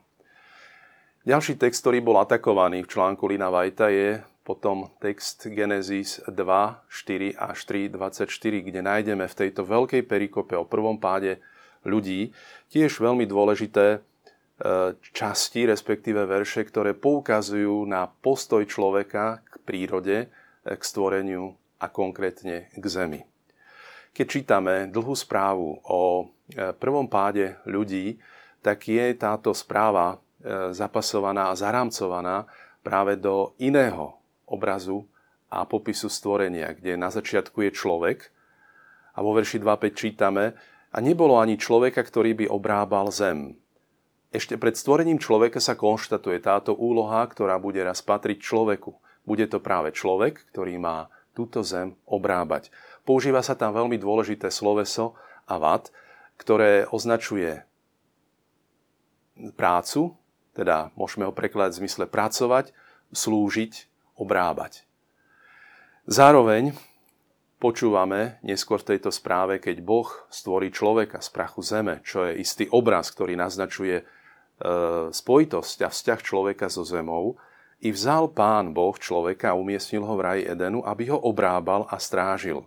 Ďalší 1.28 1.60
text, 1.60 1.84
ktorý 1.84 2.00
bol 2.00 2.16
atakovaný 2.22 2.86
v 2.86 2.90
článku 2.94 3.28
Lina 3.28 3.52
Vajta 3.52 3.92
je 3.92 4.24
potom 4.48 4.88
text 4.96 5.44
Genesis 5.52 6.24
2, 6.24 6.32
4 6.32 7.36
až 7.36 7.58
3, 7.68 7.92
24, 7.92 8.64
kde 8.64 8.80
nájdeme 8.80 9.28
v 9.28 9.38
tejto 9.44 9.60
veľkej 9.60 10.08
perikope 10.08 10.56
o 10.56 10.64
prvom 10.64 10.96
páde 10.96 11.36
ľudí 11.84 12.32
tiež 12.72 12.96
veľmi 12.96 13.28
dôležité 13.28 13.86
e, 13.92 13.98
časti, 15.12 15.68
respektíve 15.68 16.24
verše, 16.24 16.64
ktoré 16.64 16.96
poukazujú 16.96 17.84
na 17.84 18.08
postoj 18.08 18.64
človeka 18.64 19.44
k 19.44 19.54
prírode, 19.68 20.16
e, 20.24 20.26
k 20.64 20.80
stvoreniu 20.80 21.52
a 21.78 21.86
konkrétne 21.86 22.70
k 22.74 22.84
zemi. 22.84 23.22
Keď 24.12 24.26
čítame 24.26 24.74
dlhú 24.90 25.14
správu 25.14 25.78
o 25.86 26.26
e, 26.50 26.74
prvom 26.74 27.06
páde 27.06 27.58
ľudí, 27.64 28.18
tak 28.62 28.90
je 28.90 29.14
táto 29.14 29.54
správa 29.54 30.18
E, 30.38 30.70
zapasovaná 30.70 31.50
a 31.50 31.58
zarámcovaná 31.58 32.46
práve 32.86 33.18
do 33.18 33.58
iného 33.58 34.14
obrazu 34.46 35.02
a 35.50 35.66
popisu 35.66 36.06
stvorenia, 36.06 36.78
kde 36.78 36.94
na 36.94 37.10
začiatku 37.10 37.66
je 37.66 37.74
človek 37.74 38.30
a 39.12 39.18
vo 39.18 39.34
verši 39.34 39.58
2.5 39.58 39.98
čítame 39.98 40.54
a 40.94 40.98
nebolo 41.02 41.42
ani 41.42 41.58
človeka, 41.58 42.06
ktorý 42.06 42.38
by 42.38 42.46
obrábal 42.54 43.10
zem. 43.10 43.58
Ešte 44.30 44.54
pred 44.54 44.78
stvorením 44.78 45.18
človeka 45.18 45.58
sa 45.58 45.74
konštatuje 45.74 46.38
táto 46.38 46.70
úloha, 46.70 47.26
ktorá 47.26 47.58
bude 47.58 47.82
raz 47.82 47.98
patriť 47.98 48.38
človeku. 48.38 48.94
Bude 49.26 49.50
to 49.50 49.58
práve 49.58 49.90
človek, 49.90 50.54
ktorý 50.54 50.78
má 50.78 51.10
túto 51.38 51.62
zem 51.62 51.94
obrábať. 52.02 52.74
Používa 53.06 53.46
sa 53.46 53.54
tam 53.54 53.70
veľmi 53.70 53.94
dôležité 53.94 54.50
sloveso 54.50 55.14
vat, 55.46 55.94
ktoré 56.34 56.90
označuje 56.90 57.62
prácu, 59.54 60.18
teda 60.58 60.90
môžeme 60.98 61.22
ho 61.22 61.30
prekladať 61.30 61.78
v 61.78 61.80
zmysle 61.86 62.04
pracovať, 62.10 62.74
slúžiť, 63.14 63.86
obrábať. 64.18 64.82
Zároveň 66.10 66.74
počúvame 67.62 68.42
neskôr 68.42 68.82
v 68.82 68.98
tejto 68.98 69.14
správe, 69.14 69.62
keď 69.62 69.78
Boh 69.78 70.10
stvorí 70.26 70.74
človeka 70.74 71.22
z 71.22 71.28
prachu 71.30 71.62
zeme, 71.62 72.02
čo 72.02 72.26
je 72.26 72.42
istý 72.42 72.66
obraz, 72.74 73.14
ktorý 73.14 73.38
naznačuje 73.38 74.02
e, 74.02 74.04
spojitosť 75.14 75.78
a 75.86 75.88
vzťah 75.94 76.20
človeka 76.22 76.66
so 76.66 76.82
zemou, 76.82 77.38
i 77.78 77.88
vzal 77.94 78.34
pán 78.34 78.74
Boh 78.74 78.94
človeka 78.98 79.54
a 79.54 79.58
umiestnil 79.58 80.02
ho 80.02 80.14
v 80.18 80.24
raji 80.24 80.42
Edenu, 80.50 80.82
aby 80.82 81.14
ho 81.14 81.18
obrábal 81.18 81.86
a 81.86 81.96
strážil. 82.02 82.66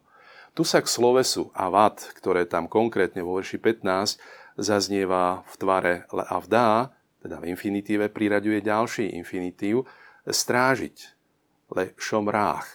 Tu 0.51 0.67
sa 0.67 0.83
k 0.83 0.87
slovesu 0.87 1.51
avad, 1.55 1.99
ktoré 2.19 2.43
tam 2.43 2.67
konkrétne 2.67 3.23
vo 3.23 3.39
verši 3.39 3.59
15 3.59 4.19
zaznieva 4.59 5.47
v 5.47 5.53
tvare 5.55 5.93
leavdá, 6.11 6.91
teda 7.23 7.39
v 7.39 7.53
infinitíve 7.53 8.11
priraďuje 8.11 8.59
ďalší 8.59 9.15
infinitív, 9.15 9.87
strážiť, 10.27 10.97
le 11.71 11.95
šomrách. 11.95 12.67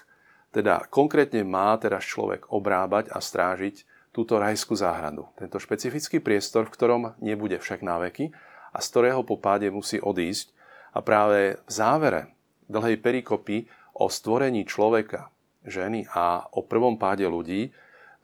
Teda 0.56 0.88
konkrétne 0.88 1.44
má 1.44 1.76
teraz 1.76 2.08
človek 2.08 2.48
obrábať 2.48 3.12
a 3.12 3.20
strážiť 3.20 3.84
túto 4.16 4.40
rajskú 4.40 4.72
záhradu. 4.72 5.28
Tento 5.36 5.60
špecifický 5.60 6.24
priestor, 6.24 6.64
v 6.64 6.72
ktorom 6.72 7.02
nebude 7.20 7.60
však 7.60 7.84
na 7.84 8.00
veky 8.00 8.32
a 8.72 8.80
z 8.80 8.86
ktorého 8.88 9.20
po 9.20 9.36
páde 9.36 9.68
musí 9.68 10.00
odísť. 10.00 10.55
A 10.96 11.04
práve 11.04 11.60
v 11.60 11.70
závere 11.70 12.32
dlhej 12.72 12.96
perikopy 13.04 13.68
o 13.92 14.08
stvorení 14.08 14.64
človeka, 14.64 15.28
ženy 15.68 16.08
a 16.08 16.48
o 16.56 16.64
prvom 16.64 16.96
páde 16.96 17.28
ľudí 17.28 17.68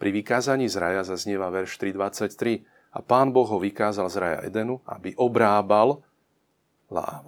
pri 0.00 0.08
vykázaní 0.08 0.72
z 0.72 0.80
raja 0.80 1.04
zaznieva 1.04 1.52
verš 1.52 1.76
3.23. 1.76 2.64
A 2.96 3.00
pán 3.04 3.32
Boh 3.32 3.48
ho 3.48 3.60
vykázal 3.60 4.08
z 4.08 4.16
raja 4.16 4.38
Edenu, 4.48 4.80
aby 4.88 5.12
obrábal 5.20 6.00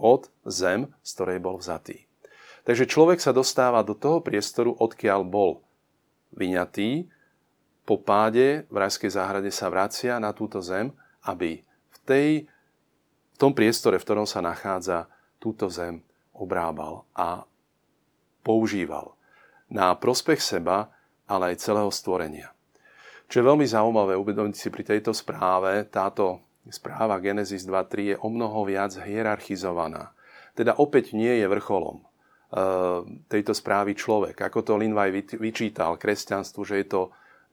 od 0.00 0.28
zem, 0.44 0.88
z 1.00 1.10
ktorej 1.16 1.38
bol 1.40 1.56
vzatý. 1.60 2.04
Takže 2.64 2.88
človek 2.88 3.20
sa 3.20 3.32
dostáva 3.32 3.84
do 3.84 3.92
toho 3.92 4.24
priestoru, 4.24 4.72
odkiaľ 4.76 5.24
bol 5.24 5.60
vyňatý, 6.36 7.08
po 7.84 8.00
páde 8.00 8.64
v 8.72 8.76
rajskej 8.80 9.12
záhrade 9.12 9.52
sa 9.52 9.68
vracia 9.68 10.16
na 10.16 10.32
túto 10.32 10.64
zem, 10.64 10.88
aby 11.28 11.60
v, 11.64 11.98
tej, 12.08 12.28
v 13.32 13.36
tom 13.36 13.52
priestore, 13.52 14.00
v 14.00 14.04
ktorom 14.08 14.24
sa 14.24 14.40
nachádza, 14.40 15.04
túto 15.44 15.68
zem 15.68 16.00
obrábal 16.32 17.04
a 17.12 17.44
používal 18.40 19.12
na 19.68 19.92
prospech 19.92 20.40
seba, 20.40 20.88
ale 21.28 21.52
aj 21.52 21.60
celého 21.60 21.92
stvorenia. 21.92 22.48
Čo 23.28 23.40
je 23.40 23.48
veľmi 23.52 23.66
zaujímavé 23.68 24.16
uvedomiť 24.16 24.56
si 24.56 24.68
pri 24.72 24.84
tejto 24.84 25.12
správe, 25.12 25.84
táto 25.88 26.40
správa 26.68 27.20
Genesis 27.20 27.68
2.3 27.68 28.12
je 28.12 28.16
o 28.20 28.28
mnoho 28.32 28.64
viac 28.64 28.96
hierarchizovaná. 29.04 30.16
Teda 30.56 30.76
opäť 30.80 31.12
nie 31.12 31.40
je 31.40 31.46
vrcholom 31.48 32.00
e, 32.00 32.04
tejto 33.28 33.52
správy 33.52 33.96
človek. 33.96 34.38
Ako 34.48 34.64
to 34.64 34.80
Linvaj 34.80 35.36
vyčítal 35.40 35.96
kresťanstvu, 36.00 36.62
že 36.64 36.84
je 36.84 36.86
to 36.88 37.02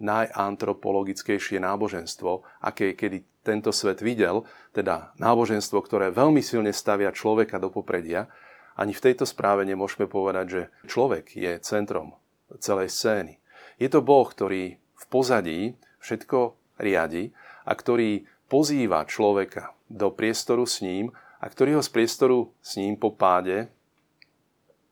najantropologickejšie 0.02 1.62
náboženstvo, 1.62 2.44
aké 2.66 2.98
kedy 2.98 3.24
tento 3.42 3.74
svet 3.74 4.02
videl, 4.02 4.46
teda 4.74 5.14
náboženstvo, 5.18 5.82
ktoré 5.82 6.14
veľmi 6.14 6.42
silne 6.46 6.70
stavia 6.74 7.10
človeka 7.10 7.58
do 7.58 7.74
popredia, 7.74 8.30
ani 8.78 8.94
v 8.94 9.04
tejto 9.12 9.30
správe 9.30 9.66
nemôžeme 9.66 10.10
povedať, 10.10 10.46
že 10.50 10.62
človek 10.90 11.38
je 11.38 11.58
centrom 11.62 12.18
celej 12.60 12.90
scény. 12.94 13.38
Je 13.82 13.90
to 13.90 14.02
Boh, 14.06 14.26
ktorý 14.26 14.78
v 14.78 15.06
pozadí 15.10 15.60
všetko 16.02 16.58
riadi 16.82 17.34
a 17.66 17.72
ktorý 17.74 18.26
pozýva 18.50 19.06
človeka 19.06 19.74
do 19.90 20.10
priestoru 20.14 20.66
s 20.66 20.82
ním 20.86 21.14
a 21.42 21.46
ktorý 21.50 21.80
ho 21.80 21.84
z 21.84 21.90
priestoru 21.90 22.54
s 22.62 22.78
ním 22.78 22.98
po 22.98 23.14
páde, 23.14 23.70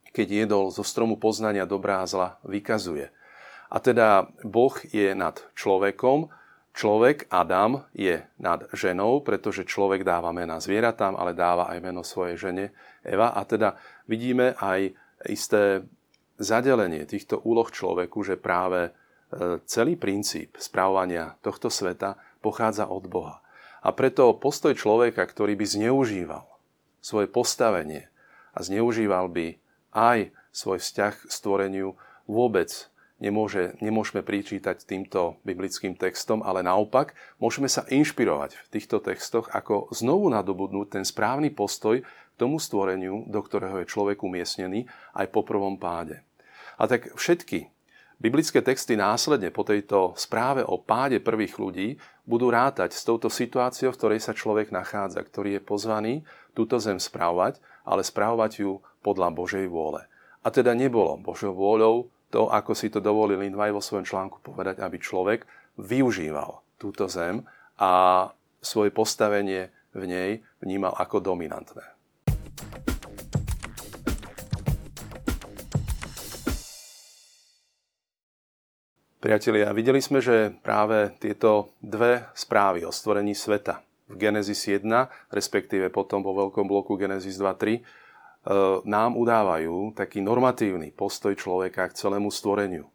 keď 0.09 0.45
jedol 0.45 0.65
zo 0.73 0.81
stromu 0.81 1.21
poznania 1.21 1.69
dobrá 1.69 2.01
a 2.01 2.09
zla, 2.09 2.41
vykazuje. 2.41 3.13
A 3.69 3.77
teda 3.77 4.29
Boh 4.41 4.73
je 4.89 5.13
nad 5.13 5.37
človekom, 5.53 6.29
človek, 6.73 7.29
Adam, 7.29 7.85
je 7.93 8.23
nad 8.41 8.65
ženou, 8.73 9.21
pretože 9.21 9.67
človek 9.67 10.01
dáva 10.01 10.33
mena 10.33 10.57
zvieratám, 10.57 11.13
ale 11.17 11.37
dáva 11.37 11.69
aj 11.69 11.79
meno 11.83 12.01
svojej 12.01 12.39
žene 12.39 12.65
Eva. 13.05 13.35
A 13.35 13.45
teda 13.45 13.77
vidíme 14.09 14.57
aj 14.57 14.95
isté 15.29 15.85
zadelenie 16.39 17.03
týchto 17.03 17.43
úloh 17.43 17.67
človeku, 17.67 18.23
že 18.23 18.39
práve 18.39 18.89
e, 18.89 18.91
celý 19.67 19.99
princíp 19.99 20.55
správania 20.55 21.35
tohto 21.43 21.67
sveta 21.67 22.15
pochádza 22.39 22.87
od 22.87 23.05
Boha. 23.11 23.43
A 23.83 23.91
preto 23.91 24.31
postoj 24.35 24.75
človeka, 24.75 25.23
ktorý 25.23 25.59
by 25.59 25.65
zneužíval 25.67 26.47
svoje 27.03 27.27
postavenie 27.27 28.07
a 28.55 28.59
zneužíval 28.63 29.31
by 29.31 29.59
aj 29.95 30.31
svoj 30.51 30.79
vzťah 30.79 31.13
k 31.15 31.31
stvoreniu, 31.31 31.89
vôbec 32.27 32.88
nemôže, 33.19 33.75
nemôžeme 33.83 34.23
pričítať 34.23 34.83
týmto 34.83 35.37
biblickým 35.43 35.95
textom, 35.95 36.43
ale 36.43 36.63
naopak 36.65 37.13
môžeme 37.37 37.67
sa 37.67 37.85
inšpirovať 37.87 38.55
v 38.55 38.67
týchto 38.71 39.03
textoch, 39.03 39.51
ako 39.51 39.91
znovu 39.93 40.31
nadobudnúť 40.31 40.99
ten 40.99 41.03
správny 41.05 41.51
postoj 41.53 42.01
k 42.03 42.35
tomu 42.39 42.57
stvoreniu, 42.57 43.27
do 43.27 43.39
ktorého 43.43 43.83
je 43.83 43.91
človek 43.91 44.23
umiestnený 44.23 44.87
aj 45.15 45.27
po 45.29 45.43
prvom 45.43 45.75
páde. 45.75 46.23
A 46.79 46.87
tak 46.87 47.11
všetky 47.13 47.67
Biblické 48.19 48.59
texty 48.59 48.99
následne 48.99 49.47
po 49.47 49.63
tejto 49.63 50.11
správe 50.19 50.59
o 50.59 50.75
páde 50.75 51.23
prvých 51.23 51.55
ľudí 51.55 51.95
budú 52.27 52.51
rátať 52.51 52.91
s 52.91 53.07
touto 53.07 53.31
situáciou, 53.31 53.95
v 53.95 53.99
ktorej 53.99 54.19
sa 54.19 54.35
človek 54.35 54.75
nachádza, 54.75 55.23
ktorý 55.23 55.55
je 55.55 55.61
pozvaný 55.63 56.13
túto 56.51 56.83
zem 56.83 56.99
správať, 56.99 57.63
ale 57.87 58.03
správať 58.03 58.67
ju 58.67 58.83
podľa 58.99 59.31
Božej 59.31 59.71
vôle. 59.71 60.03
A 60.43 60.51
teda 60.51 60.75
nebolo 60.75 61.15
Božou 61.15 61.55
vôľou 61.55 62.11
to, 62.29 62.49
ako 62.49 62.77
si 62.77 62.93
to 62.93 63.01
dovolil 63.01 63.41
Lindvaj 63.41 63.73
vo 63.73 63.81
svojom 63.81 64.05
článku 64.05 64.41
povedať, 64.45 64.81
aby 64.81 65.01
človek 65.01 65.45
využíval 65.81 66.61
túto 66.77 67.09
zem 67.09 67.41
a 67.81 68.25
svoje 68.61 68.93
postavenie 68.93 69.73
v 69.93 70.03
nej 70.05 70.31
vnímal 70.61 70.93
ako 70.95 71.23
dominantné. 71.23 71.99
Priatelia, 79.19 79.75
videli 79.75 79.99
sme, 79.99 80.23
že 80.23 80.55
práve 80.63 81.11
tieto 81.19 81.75
dve 81.83 82.31
správy 82.31 82.87
o 82.87 82.91
stvorení 82.95 83.35
sveta 83.35 83.83
v 84.07 84.15
Genesis 84.15 84.63
1, 84.63 84.87
respektíve 85.35 85.91
potom 85.91 86.23
vo 86.23 86.31
veľkom 86.47 86.63
bloku 86.63 86.95
Genesis 86.95 87.35
2.3, 87.35 87.77
e, 87.77 87.81
nám 88.87 89.19
udávajú 89.19 89.91
taký 89.93 90.23
normatívny 90.23 90.95
postoj 90.95 91.35
človeka 91.35 91.91
k 91.91 91.97
celému 91.97 92.31
stvoreniu. 92.31 92.87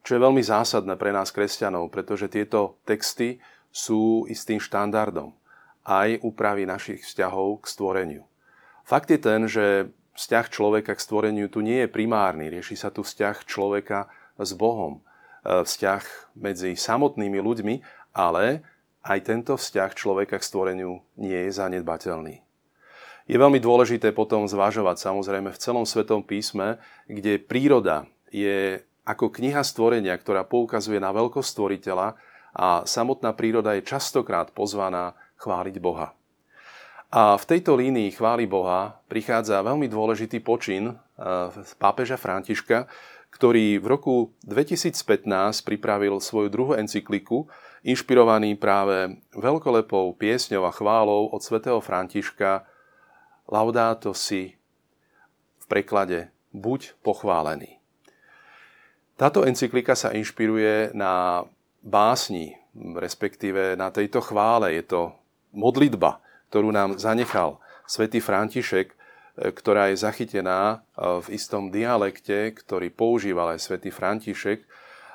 Čo 0.00 0.16
je 0.16 0.24
veľmi 0.24 0.42
zásadné 0.42 0.96
pre 0.96 1.12
nás 1.12 1.30
kresťanov, 1.30 1.92
pretože 1.92 2.32
tieto 2.32 2.80
texty 2.88 3.38
sú 3.70 4.26
istým 4.26 4.58
štandardom 4.58 5.30
aj 5.86 6.20
úpravy 6.24 6.66
našich 6.66 7.06
vzťahov 7.06 7.62
k 7.62 7.70
stvoreniu. 7.70 8.24
Fakt 8.82 9.12
je 9.14 9.20
ten, 9.20 9.46
že 9.46 9.94
vzťah 10.18 10.46
človeka 10.50 10.92
k 10.98 11.04
stvoreniu 11.04 11.46
tu 11.46 11.62
nie 11.62 11.86
je 11.86 11.92
primárny, 11.92 12.50
rieši 12.50 12.74
sa 12.74 12.90
tu 12.90 13.06
vzťah 13.06 13.46
človeka 13.46 14.10
s 14.36 14.50
Bohom– 14.56 14.98
E, 15.40 15.64
vzťah 15.64 16.04
medzi 16.36 16.76
samotnými 16.76 17.40
ľuďmi, 17.40 17.74
ale 18.12 18.60
aj 19.00 19.18
tento 19.24 19.56
vzťah 19.56 19.90
človeka 19.96 20.36
k 20.36 20.44
stvoreniu 20.44 21.00
nie 21.16 21.48
je 21.48 21.56
zanedbateľný. 21.56 22.44
Je 23.30 23.38
veľmi 23.38 23.62
dôležité 23.62 24.10
potom 24.10 24.42
zvažovať 24.50 25.06
samozrejme 25.06 25.54
v 25.54 25.62
celom 25.62 25.86
Svetom 25.86 26.26
písme, 26.26 26.82
kde 27.06 27.38
príroda 27.38 28.10
je 28.34 28.82
ako 29.06 29.30
kniha 29.30 29.62
stvorenia, 29.62 30.18
ktorá 30.18 30.42
poukazuje 30.42 30.98
na 30.98 31.14
veľkosť 31.14 31.46
stvoriteľa 31.46 32.18
a 32.58 32.82
samotná 32.82 33.30
príroda 33.38 33.78
je 33.78 33.86
častokrát 33.86 34.50
pozvaná 34.50 35.14
chváliť 35.38 35.78
Boha. 35.78 36.10
A 37.14 37.38
v 37.38 37.44
tejto 37.46 37.78
línii 37.78 38.10
chváli 38.18 38.50
Boha 38.50 38.98
prichádza 39.06 39.62
veľmi 39.62 39.86
dôležitý 39.86 40.42
počin 40.42 40.90
e, 40.90 40.94
pápeža 41.78 42.18
Františka, 42.18 42.90
ktorý 43.30 43.78
v 43.78 43.86
roku 43.86 44.14
2015 44.42 44.98
pripravil 45.62 46.18
svoju 46.18 46.50
druhú 46.50 46.72
encykliku, 46.74 47.46
inšpirovaný 47.86 48.58
práve 48.58 49.22
veľkolepou 49.38 50.18
piesňou 50.18 50.66
a 50.66 50.74
chválou 50.74 51.30
od 51.30 51.38
svätého 51.38 51.78
Františka 51.78 52.66
Laudato 53.50 54.14
si 54.14 54.54
v 55.58 55.64
preklade 55.66 56.30
Buď 56.54 56.94
pochválený. 57.02 57.78
Táto 59.18 59.44
encyklika 59.44 59.92
sa 59.92 60.14
inšpiruje 60.14 60.96
na 60.96 61.44
básni, 61.84 62.56
respektíve 62.74 63.76
na 63.76 63.92
tejto 63.92 64.24
chvále. 64.24 64.72
Je 64.78 64.86
to 64.86 65.12
modlitba, 65.52 66.22
ktorú 66.48 66.72
nám 66.72 66.96
zanechal 66.96 67.60
svätý 67.84 68.22
František 68.22 68.96
ktorá 69.40 69.88
je 69.88 69.96
zachytená 69.96 70.60
e, 70.60 70.76
v 71.24 71.26
istom 71.32 71.72
dialekte, 71.72 72.52
ktorý 72.52 72.92
používal 72.92 73.56
aj 73.56 73.60
svätý 73.64 73.88
František, 73.88 74.60
e, 74.60 74.66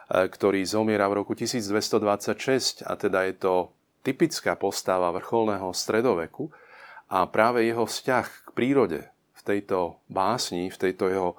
ktorý 0.10 0.66
zomiera 0.66 1.06
v 1.06 1.22
roku 1.22 1.38
1226 1.38 2.82
a 2.90 2.94
teda 2.98 3.30
je 3.30 3.36
to 3.38 3.54
typická 4.02 4.58
postava 4.58 5.14
vrcholného 5.14 5.70
stredoveku 5.74 6.50
a 7.10 7.30
práve 7.30 7.66
jeho 7.66 7.86
vzťah 7.86 8.26
k 8.26 8.50
prírode 8.54 9.02
v 9.38 9.42
tejto 9.46 10.02
básni, 10.10 10.74
v 10.74 10.78
tejto 10.78 11.06
jeho 11.10 11.30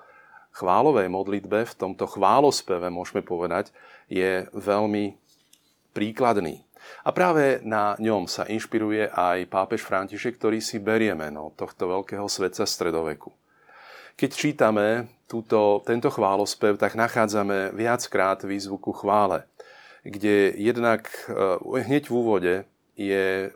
chválovej 0.55 1.11
modlitbe, 1.13 1.69
v 1.69 1.75
tomto 1.75 2.09
chválospeve, 2.09 2.89
môžeme 2.89 3.21
povedať, 3.21 3.75
je 4.09 4.47
veľmi 4.55 5.19
príkladný. 5.93 6.65
A 7.03 7.11
práve 7.11 7.59
na 7.67 7.99
ňom 7.99 8.31
sa 8.31 8.47
inšpiruje 8.47 9.11
aj 9.11 9.51
pápež 9.51 9.83
František, 9.83 10.39
ktorý 10.39 10.63
si 10.63 10.79
berie 10.79 11.13
meno 11.19 11.51
tohto 11.59 11.91
veľkého 11.91 12.31
svetca 12.31 12.63
stredoveku. 12.63 13.35
Keď 14.17 14.31
čítame 14.33 15.11
túto, 15.29 15.83
tento 15.85 16.09
chválospev, 16.09 16.79
tak 16.81 16.97
nachádzame 16.97 17.75
viackrát 17.75 18.41
výzvu 18.47 18.79
ku 18.81 18.95
chvále, 18.95 19.45
kde 20.07 20.55
jednak 20.57 21.11
eh, 21.29 21.59
hneď 21.61 22.09
v 22.09 22.15
úvode 22.15 22.55
je 22.97 23.51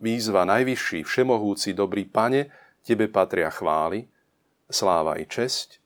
výzva 0.00 0.44
najvyšší, 0.44 1.04
všemohúci, 1.04 1.72
dobrý 1.72 2.04
pane, 2.04 2.52
tebe 2.84 3.08
patria 3.08 3.48
chvály, 3.50 4.06
sláva 4.70 5.16
i 5.16 5.24
česť 5.24 5.80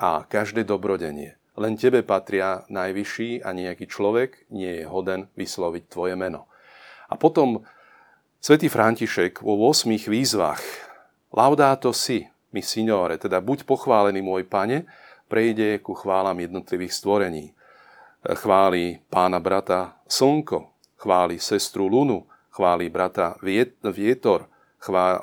a 0.00 0.24
každé 0.26 0.64
dobrodenie. 0.64 1.36
Len 1.54 1.78
tebe 1.78 2.02
patria 2.02 2.66
najvyšší 2.66 3.46
a 3.46 3.54
nejaký 3.54 3.86
človek 3.86 4.50
nie 4.50 4.82
je 4.82 4.84
hoden 4.90 5.30
vysloviť 5.38 5.84
tvoje 5.86 6.14
meno. 6.18 6.50
A 7.06 7.14
potom 7.14 7.62
svätý 8.42 8.66
František 8.66 9.38
vo 9.38 9.54
8 9.70 10.10
výzvach 10.10 10.62
Laudato 11.34 11.90
si, 11.90 12.30
mi 12.54 12.62
signore, 12.62 13.18
teda 13.18 13.42
buď 13.42 13.66
pochválený 13.66 14.22
môj 14.22 14.46
pane, 14.46 14.86
prejde 15.26 15.82
ku 15.82 15.98
chválam 15.98 16.38
jednotlivých 16.38 16.94
stvorení. 16.94 17.50
Chváli 18.22 19.02
pána 19.10 19.42
brata 19.42 19.98
slnko, 20.06 20.70
chváli 20.94 21.42
sestru 21.42 21.90
lunu, 21.90 22.22
chváli 22.54 22.86
brata 22.86 23.34
vietor, 23.90 24.46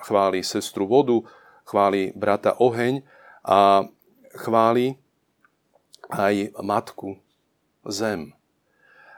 chváli 0.03 0.43
sestru 0.43 0.83
vodu, 0.83 1.23
chváli 1.63 2.11
brata 2.11 2.59
oheň 2.59 2.99
a 3.47 3.87
chváli 4.35 4.99
aj 6.11 6.51
matku, 6.59 7.15
zem. 7.87 8.35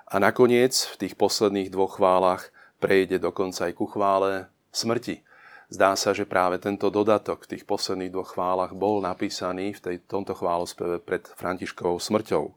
A 0.06 0.21
nakoniec 0.21 0.78
v 0.93 0.95
tých 1.02 1.17
posledných 1.17 1.73
dvoch 1.73 1.97
chválach 1.97 2.54
prejde 2.78 3.17
dokonca 3.17 3.65
aj 3.65 3.73
ku 3.73 3.89
chvále 3.89 4.45
smrti. 4.69 5.26
Zdá 5.73 5.97
sa, 5.97 6.13
že 6.13 6.30
práve 6.30 6.62
tento 6.62 6.93
dodatok 6.93 7.49
v 7.49 7.58
tých 7.58 7.65
posledných 7.65 8.13
dvoch 8.13 8.38
chválach 8.38 8.78
bol 8.78 9.02
napísaný 9.02 9.73
v 9.73 9.82
tej, 9.82 9.97
tomto 10.06 10.38
chválospeve 10.38 11.02
pred 11.02 11.26
Františkovou 11.34 11.97
smrťou. 11.97 12.54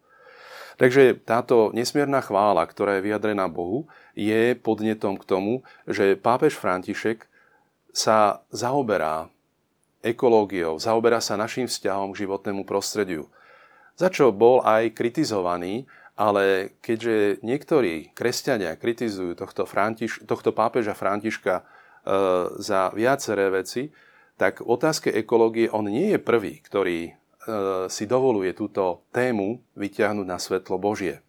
Takže 0.76 1.16
táto 1.24 1.72
nesmierna 1.72 2.20
chvála, 2.20 2.60
ktorá 2.68 3.00
je 3.00 3.06
vyjadrená 3.08 3.48
Bohu, 3.48 3.88
je 4.12 4.52
podnetom 4.56 5.16
k 5.16 5.24
tomu, 5.24 5.64
že 5.88 6.20
pápež 6.20 6.56
František 6.56 7.24
sa 7.96 8.44
zaoberá 8.52 9.32
ekológiou, 10.04 10.76
zaoberá 10.76 11.24
sa 11.24 11.40
našim 11.40 11.64
vzťahom 11.64 12.12
k 12.12 12.28
životnému 12.28 12.68
prostrediu. 12.68 13.26
Za 13.96 14.12
čo 14.12 14.28
bol 14.28 14.60
aj 14.60 14.92
kritizovaný, 14.92 15.88
ale 16.16 16.76
keďže 16.84 17.40
niektorí 17.40 18.12
kresťania 18.12 18.76
kritizujú 18.76 19.36
tohto, 19.36 19.64
Františ, 19.64 20.20
tohto 20.28 20.52
pápeža 20.52 20.92
Františka 20.92 21.60
e, 21.60 21.62
za 22.60 22.92
viaceré 22.92 23.48
veci, 23.48 23.92
tak 24.36 24.60
v 24.60 24.68
otázke 24.68 25.08
ekológie 25.12 25.72
on 25.72 25.88
nie 25.88 26.12
je 26.12 26.20
prvý, 26.20 26.60
ktorý 26.60 27.16
si 27.86 28.04
dovoluje 28.10 28.50
túto 28.52 29.06
tému 29.14 29.62
vyťahnuť 29.78 30.26
na 30.26 30.38
svetlo 30.38 30.82
Božie. 30.82 31.22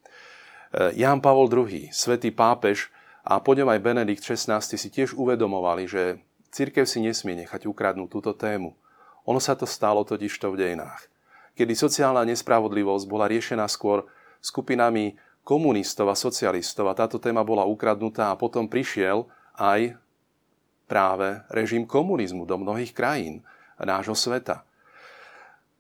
E, 0.74 0.98
Ján 0.98 1.22
Pavol 1.22 1.48
II, 1.48 1.94
svätý 1.94 2.34
pápež 2.34 2.90
a 3.22 3.38
po 3.38 3.54
ňom 3.54 3.70
aj 3.70 3.84
Benedikt 3.84 4.26
XVI 4.26 4.60
si 4.60 4.90
tiež 4.90 5.14
uvedomovali, 5.14 5.86
že 5.86 6.18
církev 6.50 6.90
si 6.90 7.06
nesmie 7.06 7.38
nechať 7.46 7.70
ukradnúť 7.70 8.10
túto 8.10 8.34
tému. 8.34 8.74
Ono 9.30 9.38
sa 9.38 9.54
to 9.54 9.70
stalo 9.70 10.02
totižto 10.08 10.56
v 10.56 10.60
dejinách, 10.60 11.06
kedy 11.54 11.76
sociálna 11.76 12.24
nespravodlivosť 12.28 13.06
bola 13.06 13.28
riešená 13.28 13.68
skôr 13.70 14.08
skupinami 14.40 15.20
komunistov 15.48 16.12
a 16.12 16.16
socialistov 16.20 16.92
a 16.92 16.98
táto 16.98 17.20
téma 17.24 17.44
bola 17.44 17.64
ukradnutá 17.64 18.32
a 18.32 18.40
potom 18.40 18.68
prišiel 18.68 19.28
aj 19.56 19.96
práve 20.88 21.44
režim 21.52 21.88
komunizmu 21.88 22.48
do 22.48 22.56
mnohých 22.60 22.96
krajín 22.96 23.44
nášho 23.80 24.16
sveta. 24.16 24.67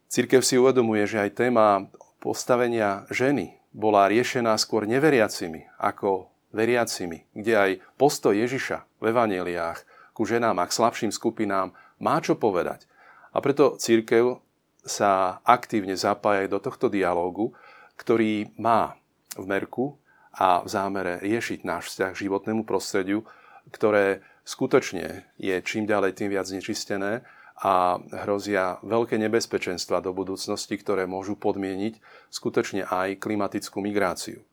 Církev 0.07 0.39
si 0.39 0.55
uvedomuje, 0.55 1.03
že 1.03 1.19
aj 1.19 1.35
téma 1.35 1.91
postavenia 2.23 3.03
ženy 3.11 3.59
bola 3.75 4.07
riešená 4.07 4.55
skôr 4.55 4.87
neveriacimi 4.87 5.67
ako 5.77 6.31
veriacimi, 6.55 7.27
kde 7.35 7.53
aj 7.53 7.71
postoj 7.99 8.31
Ježiša 8.33 9.03
v 9.03 9.11
evaneliách 9.11 9.83
ku 10.15 10.23
ženám 10.23 10.57
a 10.63 10.65
k 10.65 10.75
slabším 10.75 11.11
skupinám 11.11 11.75
má 11.99 12.17
čo 12.23 12.39
povedať. 12.39 12.87
A 13.35 13.43
preto 13.43 13.75
církev 13.77 14.39
sa 14.87 15.43
aktívne 15.43 15.99
zapája 15.99 16.47
aj 16.47 16.49
do 16.49 16.59
tohto 16.63 16.87
dialógu, 16.87 17.53
ktorý 17.99 18.49
má 18.55 18.95
v 19.35 19.45
merku 19.45 19.99
a 20.33 20.63
v 20.63 20.67
zámere 20.71 21.19
riešiť 21.21 21.67
náš 21.67 21.93
vzťah 21.93 22.11
k 22.15 22.21
životnému 22.25 22.63
prostrediu, 22.63 23.27
ktoré 23.69 24.23
skutočne 24.47 25.27
je 25.35 25.55
čím 25.61 25.83
ďalej 25.83 26.15
tým 26.15 26.31
viac 26.31 26.47
znečistené 26.47 27.27
a 27.57 27.97
hrozia 28.25 28.77
veľké 28.85 29.17
nebezpečenstva 29.17 30.01
do 30.05 30.13
budúcnosti, 30.13 30.77
ktoré 30.77 31.09
môžu 31.09 31.33
podmieniť 31.33 31.97
skutočne 32.29 32.85
aj 32.85 33.17
klimatickú 33.17 33.81
migráciu. 33.81 34.45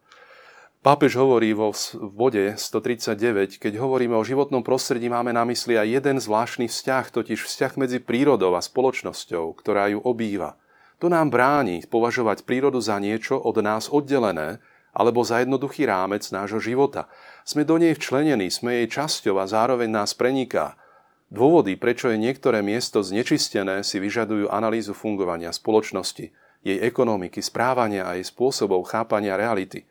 Pápež 0.84 1.16
hovorí 1.16 1.56
vo 1.56 1.72
bode 2.12 2.60
139, 2.60 3.56
keď 3.56 3.80
hovoríme 3.80 4.12
o 4.20 4.24
životnom 4.24 4.60
prostredí, 4.60 5.08
máme 5.08 5.32
na 5.32 5.40
mysli 5.48 5.80
aj 5.80 5.88
jeden 5.88 6.16
zvláštny 6.20 6.68
vzťah, 6.68 7.08
totiž 7.08 7.40
vzťah 7.40 7.72
medzi 7.80 7.98
prírodou 8.04 8.52
a 8.52 8.60
spoločnosťou, 8.60 9.56
ktorá 9.56 9.88
ju 9.88 10.04
obýva. 10.04 10.60
To 11.00 11.08
nám 11.08 11.32
bráni 11.32 11.80
považovať 11.88 12.44
prírodu 12.44 12.84
za 12.84 13.00
niečo 13.00 13.40
od 13.40 13.64
nás 13.64 13.88
oddelené, 13.88 14.60
alebo 14.92 15.24
za 15.24 15.40
jednoduchý 15.40 15.88
rámec 15.88 16.22
nášho 16.28 16.60
života. 16.60 17.08
Sme 17.48 17.64
do 17.64 17.80
nej 17.80 17.96
včlenení, 17.96 18.52
sme 18.52 18.84
jej 18.84 19.00
časťou 19.00 19.40
a 19.40 19.48
zároveň 19.48 19.88
nás 19.88 20.12
preniká. 20.12 20.78
Dôvody, 21.34 21.74
prečo 21.74 22.14
je 22.14 22.22
niektoré 22.22 22.62
miesto 22.62 23.02
znečistené, 23.02 23.82
si 23.82 23.98
vyžadujú 23.98 24.46
analýzu 24.54 24.94
fungovania 24.94 25.50
spoločnosti, 25.50 26.30
jej 26.62 26.78
ekonomiky, 26.78 27.42
správania 27.42 28.06
a 28.06 28.14
jej 28.14 28.22
spôsobov 28.22 28.86
chápania 28.86 29.34
reality. 29.34 29.82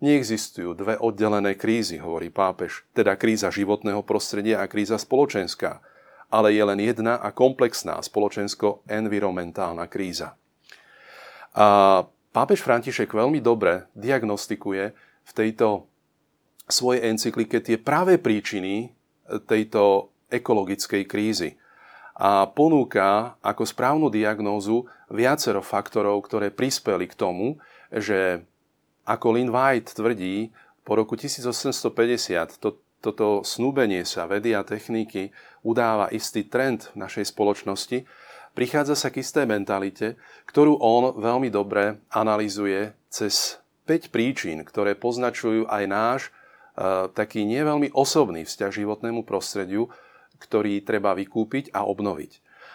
Neexistujú 0.00 0.72
dve 0.72 0.96
oddelené 0.96 1.52
krízy, 1.60 2.00
hovorí 2.00 2.32
pápež, 2.32 2.88
teda 2.96 3.12
kríza 3.20 3.52
životného 3.52 4.00
prostredia 4.08 4.64
a 4.64 4.68
kríza 4.72 4.96
spoločenská, 4.96 5.84
ale 6.32 6.56
je 6.56 6.64
len 6.64 6.80
jedna 6.80 7.20
a 7.20 7.28
komplexná 7.28 8.00
spoločensko-environmentálna 8.00 9.84
kríza. 9.92 10.32
A 11.52 12.08
Pápež 12.36 12.60
František 12.60 13.16
veľmi 13.16 13.40
dobre 13.40 13.88
diagnostikuje 13.96 14.92
v 15.24 15.30
tejto 15.32 15.88
svojej 16.68 17.08
encyklike 17.08 17.64
tie 17.64 17.80
práve 17.80 18.20
príčiny 18.20 18.92
tejto 19.48 20.12
ekologickej 20.30 21.02
krízy. 21.06 21.58
A 22.16 22.48
ponúka 22.48 23.36
ako 23.44 23.68
správnu 23.68 24.08
diagnózu 24.08 24.88
viacero 25.12 25.60
faktorov, 25.60 26.24
ktoré 26.24 26.48
prispeli 26.48 27.04
k 27.04 27.14
tomu, 27.14 27.60
že 27.92 28.40
ako 29.04 29.36
Lynn 29.36 29.52
White 29.52 29.94
tvrdí, 29.94 30.50
po 30.86 30.96
roku 30.96 31.14
1850 31.18 32.56
to, 32.56 32.80
toto 33.04 33.42
snúbenie 33.44 34.02
sa 34.08 34.24
vedy 34.24 34.54
a 34.56 34.64
techniky 34.64 35.30
udáva 35.62 36.08
istý 36.10 36.46
trend 36.46 36.90
v 36.94 37.04
našej 37.04 37.30
spoločnosti, 37.30 38.06
prichádza 38.56 38.96
sa 38.96 39.12
k 39.12 39.20
isté 39.20 39.44
mentalite, 39.44 40.16
ktorú 40.48 40.80
on 40.80 41.20
veľmi 41.20 41.52
dobre 41.52 42.00
analizuje 42.08 42.96
cez 43.12 43.60
5 43.86 44.10
príčin, 44.10 44.64
ktoré 44.64 44.98
poznačujú 44.98 45.70
aj 45.70 45.84
náš 45.86 46.20
uh, 46.30 47.06
taký 47.12 47.46
neveľmi 47.46 47.94
osobný 47.94 48.42
vzťah 48.42 48.72
životnému 48.72 49.22
prostrediu, 49.22 49.86
ktorý 50.38 50.82
treba 50.84 51.16
vykúpiť 51.16 51.72
a 51.72 51.84
obnoviť. 51.86 52.32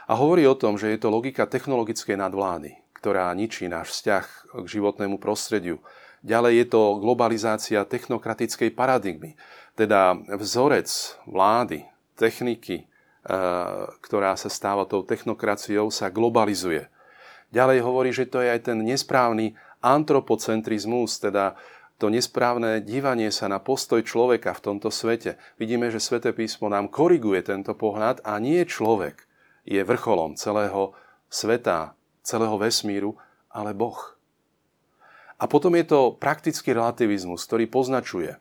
A 0.09 0.17
hovorí 0.17 0.43
o 0.49 0.57
tom, 0.57 0.75
že 0.75 0.91
je 0.91 0.99
to 0.99 1.13
logika 1.13 1.47
technologickej 1.47 2.19
nadvlády, 2.19 2.77
ktorá 2.97 3.31
ničí 3.31 3.69
náš 3.71 3.95
vzťah 3.95 4.25
k 4.61 4.65
životnému 4.67 5.21
prostrediu. 5.21 5.79
Ďalej 6.21 6.53
je 6.53 6.65
to 6.69 6.81
globalizácia 7.01 7.81
technokratickej 7.87 8.73
paradigmy, 8.77 9.39
teda 9.73 10.19
vzorec 10.37 10.89
vlády, 11.25 11.87
techniky, 12.13 12.91
Eh, 13.21 13.85
ktorá 14.01 14.33
sa 14.33 14.49
stáva 14.49 14.89
tou 14.89 15.05
technokraciou, 15.05 15.93
sa 15.93 16.09
globalizuje. 16.09 16.89
Ďalej 17.53 17.85
hovorí, 17.85 18.09
že 18.09 18.25
to 18.25 18.41
je 18.41 18.49
aj 18.49 18.65
ten 18.65 18.81
nesprávny 18.81 19.53
antropocentrizmus, 19.77 21.21
teda 21.21 21.53
to 22.01 22.09
nesprávne 22.09 22.81
dívanie 22.81 23.29
sa 23.29 23.45
na 23.45 23.61
postoj 23.61 24.01
človeka 24.01 24.57
v 24.57 24.63
tomto 24.73 24.89
svete. 24.89 25.37
Vidíme, 25.61 25.93
že 25.93 26.01
Sveté 26.01 26.33
písmo 26.33 26.65
nám 26.65 26.89
koriguje 26.89 27.45
tento 27.45 27.77
pohľad 27.77 28.25
a 28.25 28.41
nie 28.41 28.65
človek 28.65 29.29
je 29.69 29.85
vrcholom 29.85 30.33
celého 30.33 30.97
sveta, 31.29 31.93
celého 32.25 32.57
vesmíru, 32.57 33.13
ale 33.53 33.77
Boh. 33.77 34.17
A 35.37 35.45
potom 35.45 35.77
je 35.77 35.85
to 35.85 36.17
praktický 36.17 36.73
relativizmus, 36.73 37.45
ktorý 37.45 37.69
poznačuje 37.69 38.33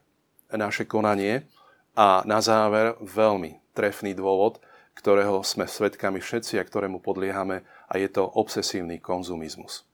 naše 0.48 0.88
konanie 0.88 1.44
a 1.92 2.24
na 2.24 2.40
záver 2.40 2.96
veľmi 3.04 3.60
trefný 3.76 4.16
dôvod– 4.16 4.56
ktorého 5.00 5.40
sme 5.40 5.64
svetkami 5.64 6.20
všetci 6.20 6.60
a 6.60 6.66
ktorému 6.68 7.00
podliehame 7.00 7.64
a 7.88 7.96
je 7.96 8.08
to 8.12 8.28
obsesívny 8.28 9.00
konzumizmus. 9.00 9.88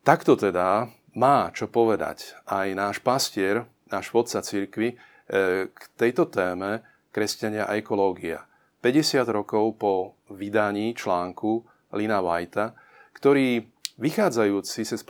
Takto 0.00 0.32
teda 0.32 0.88
má 1.16 1.52
čo 1.52 1.68
povedať 1.68 2.36
aj 2.48 2.68
náš 2.72 2.96
pastier, 3.04 3.68
náš 3.92 4.08
vodca 4.08 4.40
cirkvi 4.40 4.92
e, 4.92 4.96
k 5.68 5.80
tejto 5.96 6.28
téme 6.32 6.80
kresťania 7.12 7.68
a 7.68 7.76
ekológia. 7.76 8.48
50 8.80 9.22
rokov 9.28 9.78
po 9.78 9.92
vydaní 10.32 10.96
článku 10.96 11.62
Lina 11.94 12.18
Whitea, 12.18 12.74
ktorý 13.14 13.62
vychádzajúci 14.00 14.80
z 14.88 15.02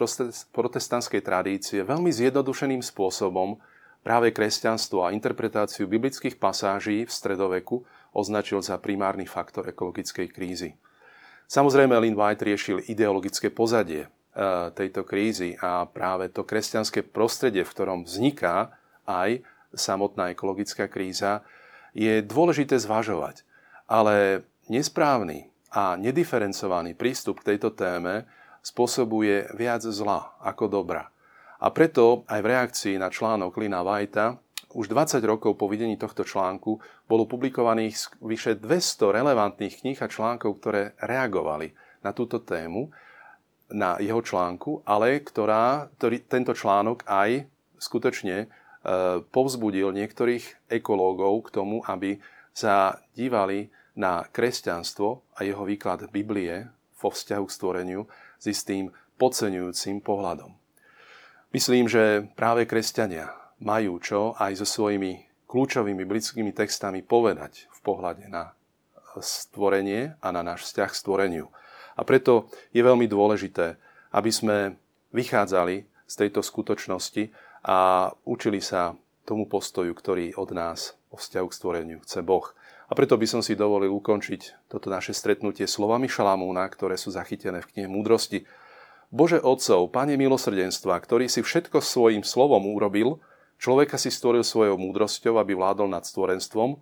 protestantskej 0.52 1.22
tradície 1.22 1.80
veľmi 1.86 2.10
zjednodušeným 2.10 2.82
spôsobom 2.82 3.56
práve 4.02 4.34
kresťanstvo 4.34 5.06
a 5.06 5.14
interpretáciu 5.14 5.86
biblických 5.86 6.36
pasáží 6.36 7.06
v 7.06 7.12
stredoveku 7.14 7.86
označil 8.12 8.60
za 8.60 8.76
primárny 8.76 9.24
faktor 9.24 9.70
ekologickej 9.70 10.28
krízy. 10.28 10.74
Samozrejme, 11.46 11.94
Lynn 11.96 12.18
White 12.18 12.44
riešil 12.44 12.84
ideologické 12.90 13.48
pozadie 13.48 14.10
tejto 14.72 15.04
krízy 15.04 15.60
a 15.60 15.84
práve 15.84 16.32
to 16.32 16.48
kresťanské 16.48 17.04
prostredie, 17.04 17.68
v 17.68 17.72
ktorom 17.72 18.08
vzniká 18.08 18.72
aj 19.04 19.44
samotná 19.76 20.32
ekologická 20.32 20.88
kríza, 20.88 21.44
je 21.92 22.24
dôležité 22.24 22.80
zvažovať. 22.80 23.44
Ale 23.84 24.46
nesprávny 24.72 25.52
a 25.72 26.00
nediferencovaný 26.00 26.96
prístup 26.96 27.44
k 27.44 27.54
tejto 27.56 27.76
téme 27.76 28.24
spôsobuje 28.64 29.52
viac 29.56 29.84
zla 29.84 30.32
ako 30.40 30.68
dobra. 30.68 31.12
A 31.62 31.68
preto 31.70 32.24
aj 32.26 32.40
v 32.40 32.50
reakcii 32.50 32.94
na 32.96 33.12
článok 33.12 33.54
Lina 33.60 33.84
Whitea 33.84 34.40
už 34.72 34.88
20 34.88 35.20
rokov 35.28 35.60
po 35.60 35.68
videní 35.68 36.00
tohto 36.00 36.24
článku 36.24 36.80
bolo 37.04 37.28
publikovaných 37.28 38.16
vyše 38.24 38.56
200 38.56 39.12
relevantných 39.12 39.84
kníh 39.84 39.98
a 40.00 40.08
článkov, 40.08 40.58
ktoré 40.58 40.96
reagovali 40.96 41.76
na 42.00 42.16
túto 42.16 42.40
tému, 42.40 42.88
na 43.72 43.96
jeho 43.98 44.20
článku, 44.20 44.84
ale 44.84 45.24
ktorá, 45.24 45.88
ktorý, 45.98 46.22
tento 46.28 46.52
článok 46.52 47.08
aj 47.08 47.48
skutočne 47.80 48.36
e, 48.44 48.46
povzbudil 49.24 49.90
niektorých 49.90 50.70
ekológov 50.70 51.50
k 51.50 51.52
tomu, 51.56 51.80
aby 51.88 52.20
sa 52.52 53.00
dívali 53.16 53.72
na 53.96 54.24
kresťanstvo 54.28 55.36
a 55.36 55.44
jeho 55.44 55.64
výklad 55.64 56.08
Biblie 56.12 56.68
vo 57.00 57.08
vzťahu 57.10 57.44
k 57.48 57.54
stvoreniu 57.56 58.00
s 58.38 58.44
istým 58.48 58.92
podceňujúcim 59.16 60.00
pohľadom. 60.00 60.52
Myslím, 61.52 61.84
že 61.88 62.24
práve 62.32 62.64
kresťania 62.64 63.28
majú 63.60 64.00
čo 64.00 64.32
aj 64.40 64.64
so 64.64 64.66
svojimi 64.66 65.28
kľúčovými 65.46 66.08
britskými 66.08 66.56
textami 66.56 67.04
povedať 67.04 67.68
v 67.68 67.80
pohľade 67.84 68.24
na 68.32 68.56
stvorenie 69.20 70.16
a 70.24 70.28
na 70.32 70.40
náš 70.40 70.72
vzťah 70.72 70.88
k 70.88 70.96
stvoreniu. 70.96 71.46
A 71.96 72.02
preto 72.02 72.48
je 72.72 72.80
veľmi 72.80 73.04
dôležité, 73.08 73.76
aby 74.12 74.30
sme 74.32 74.76
vychádzali 75.12 75.84
z 76.08 76.14
tejto 76.14 76.44
skutočnosti 76.44 77.32
a 77.64 78.10
učili 78.24 78.60
sa 78.60 78.96
tomu 79.22 79.46
postoju, 79.46 79.92
ktorý 79.94 80.34
od 80.34 80.50
nás 80.52 80.98
o 81.12 81.16
vzťahu 81.20 81.46
k 81.48 81.56
stvoreniu 81.56 81.98
chce 82.02 82.20
Boh. 82.24 82.50
A 82.90 82.92
preto 82.92 83.16
by 83.16 83.24
som 83.24 83.40
si 83.40 83.56
dovolil 83.56 83.88
ukončiť 83.88 84.68
toto 84.68 84.92
naše 84.92 85.16
stretnutie 85.16 85.64
slovami 85.64 86.12
Šalamúna, 86.12 86.68
ktoré 86.68 87.00
sú 87.00 87.08
zachytené 87.08 87.64
v 87.64 87.68
knihe 87.72 87.88
Múdrosti. 87.88 88.44
Bože 89.08 89.40
Otcov, 89.40 89.88
Pane 89.92 90.16
milosrdenstva, 90.20 91.00
ktorý 91.00 91.28
si 91.28 91.40
všetko 91.40 91.80
svojim 91.80 92.24
slovom 92.24 92.68
urobil, 92.68 93.20
človeka 93.56 93.96
si 93.96 94.12
stvoril 94.12 94.44
svojou 94.44 94.76
múdrosťou, 94.76 95.40
aby 95.40 95.56
vládol 95.56 95.88
nad 95.88 96.04
stvorenstvom, 96.04 96.80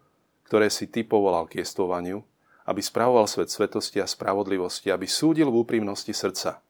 ktoré 0.50 0.66
si 0.66 0.90
Ty 0.90 1.06
povolal 1.06 1.46
k 1.46 1.62
jestvovaniu, 1.62 2.26
aby 2.70 2.78
spravoval 2.78 3.26
svet 3.26 3.50
svetosti 3.50 3.98
a 3.98 4.06
spravodlivosti, 4.06 4.94
aby 4.94 5.10
súdil 5.10 5.50
v 5.50 5.66
úprimnosti 5.66 6.14
srdca. 6.14 6.62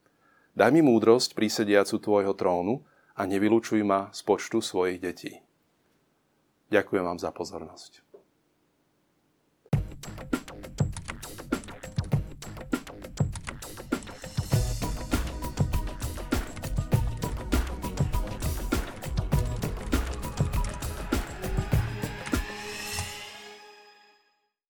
Daj 0.56 0.72
mi 0.72 0.80
múdrosť 0.80 1.36
prísediacu 1.36 2.00
tvojho 2.00 2.32
trónu 2.32 2.80
a 3.12 3.28
nevylučuj 3.28 3.84
ma 3.84 4.08
z 4.16 4.24
počtu 4.24 4.64
svojich 4.64 4.96
detí. 4.96 5.44
Ďakujem 6.72 7.04
vám 7.04 7.20
za 7.20 7.28
pozornosť. 7.36 8.00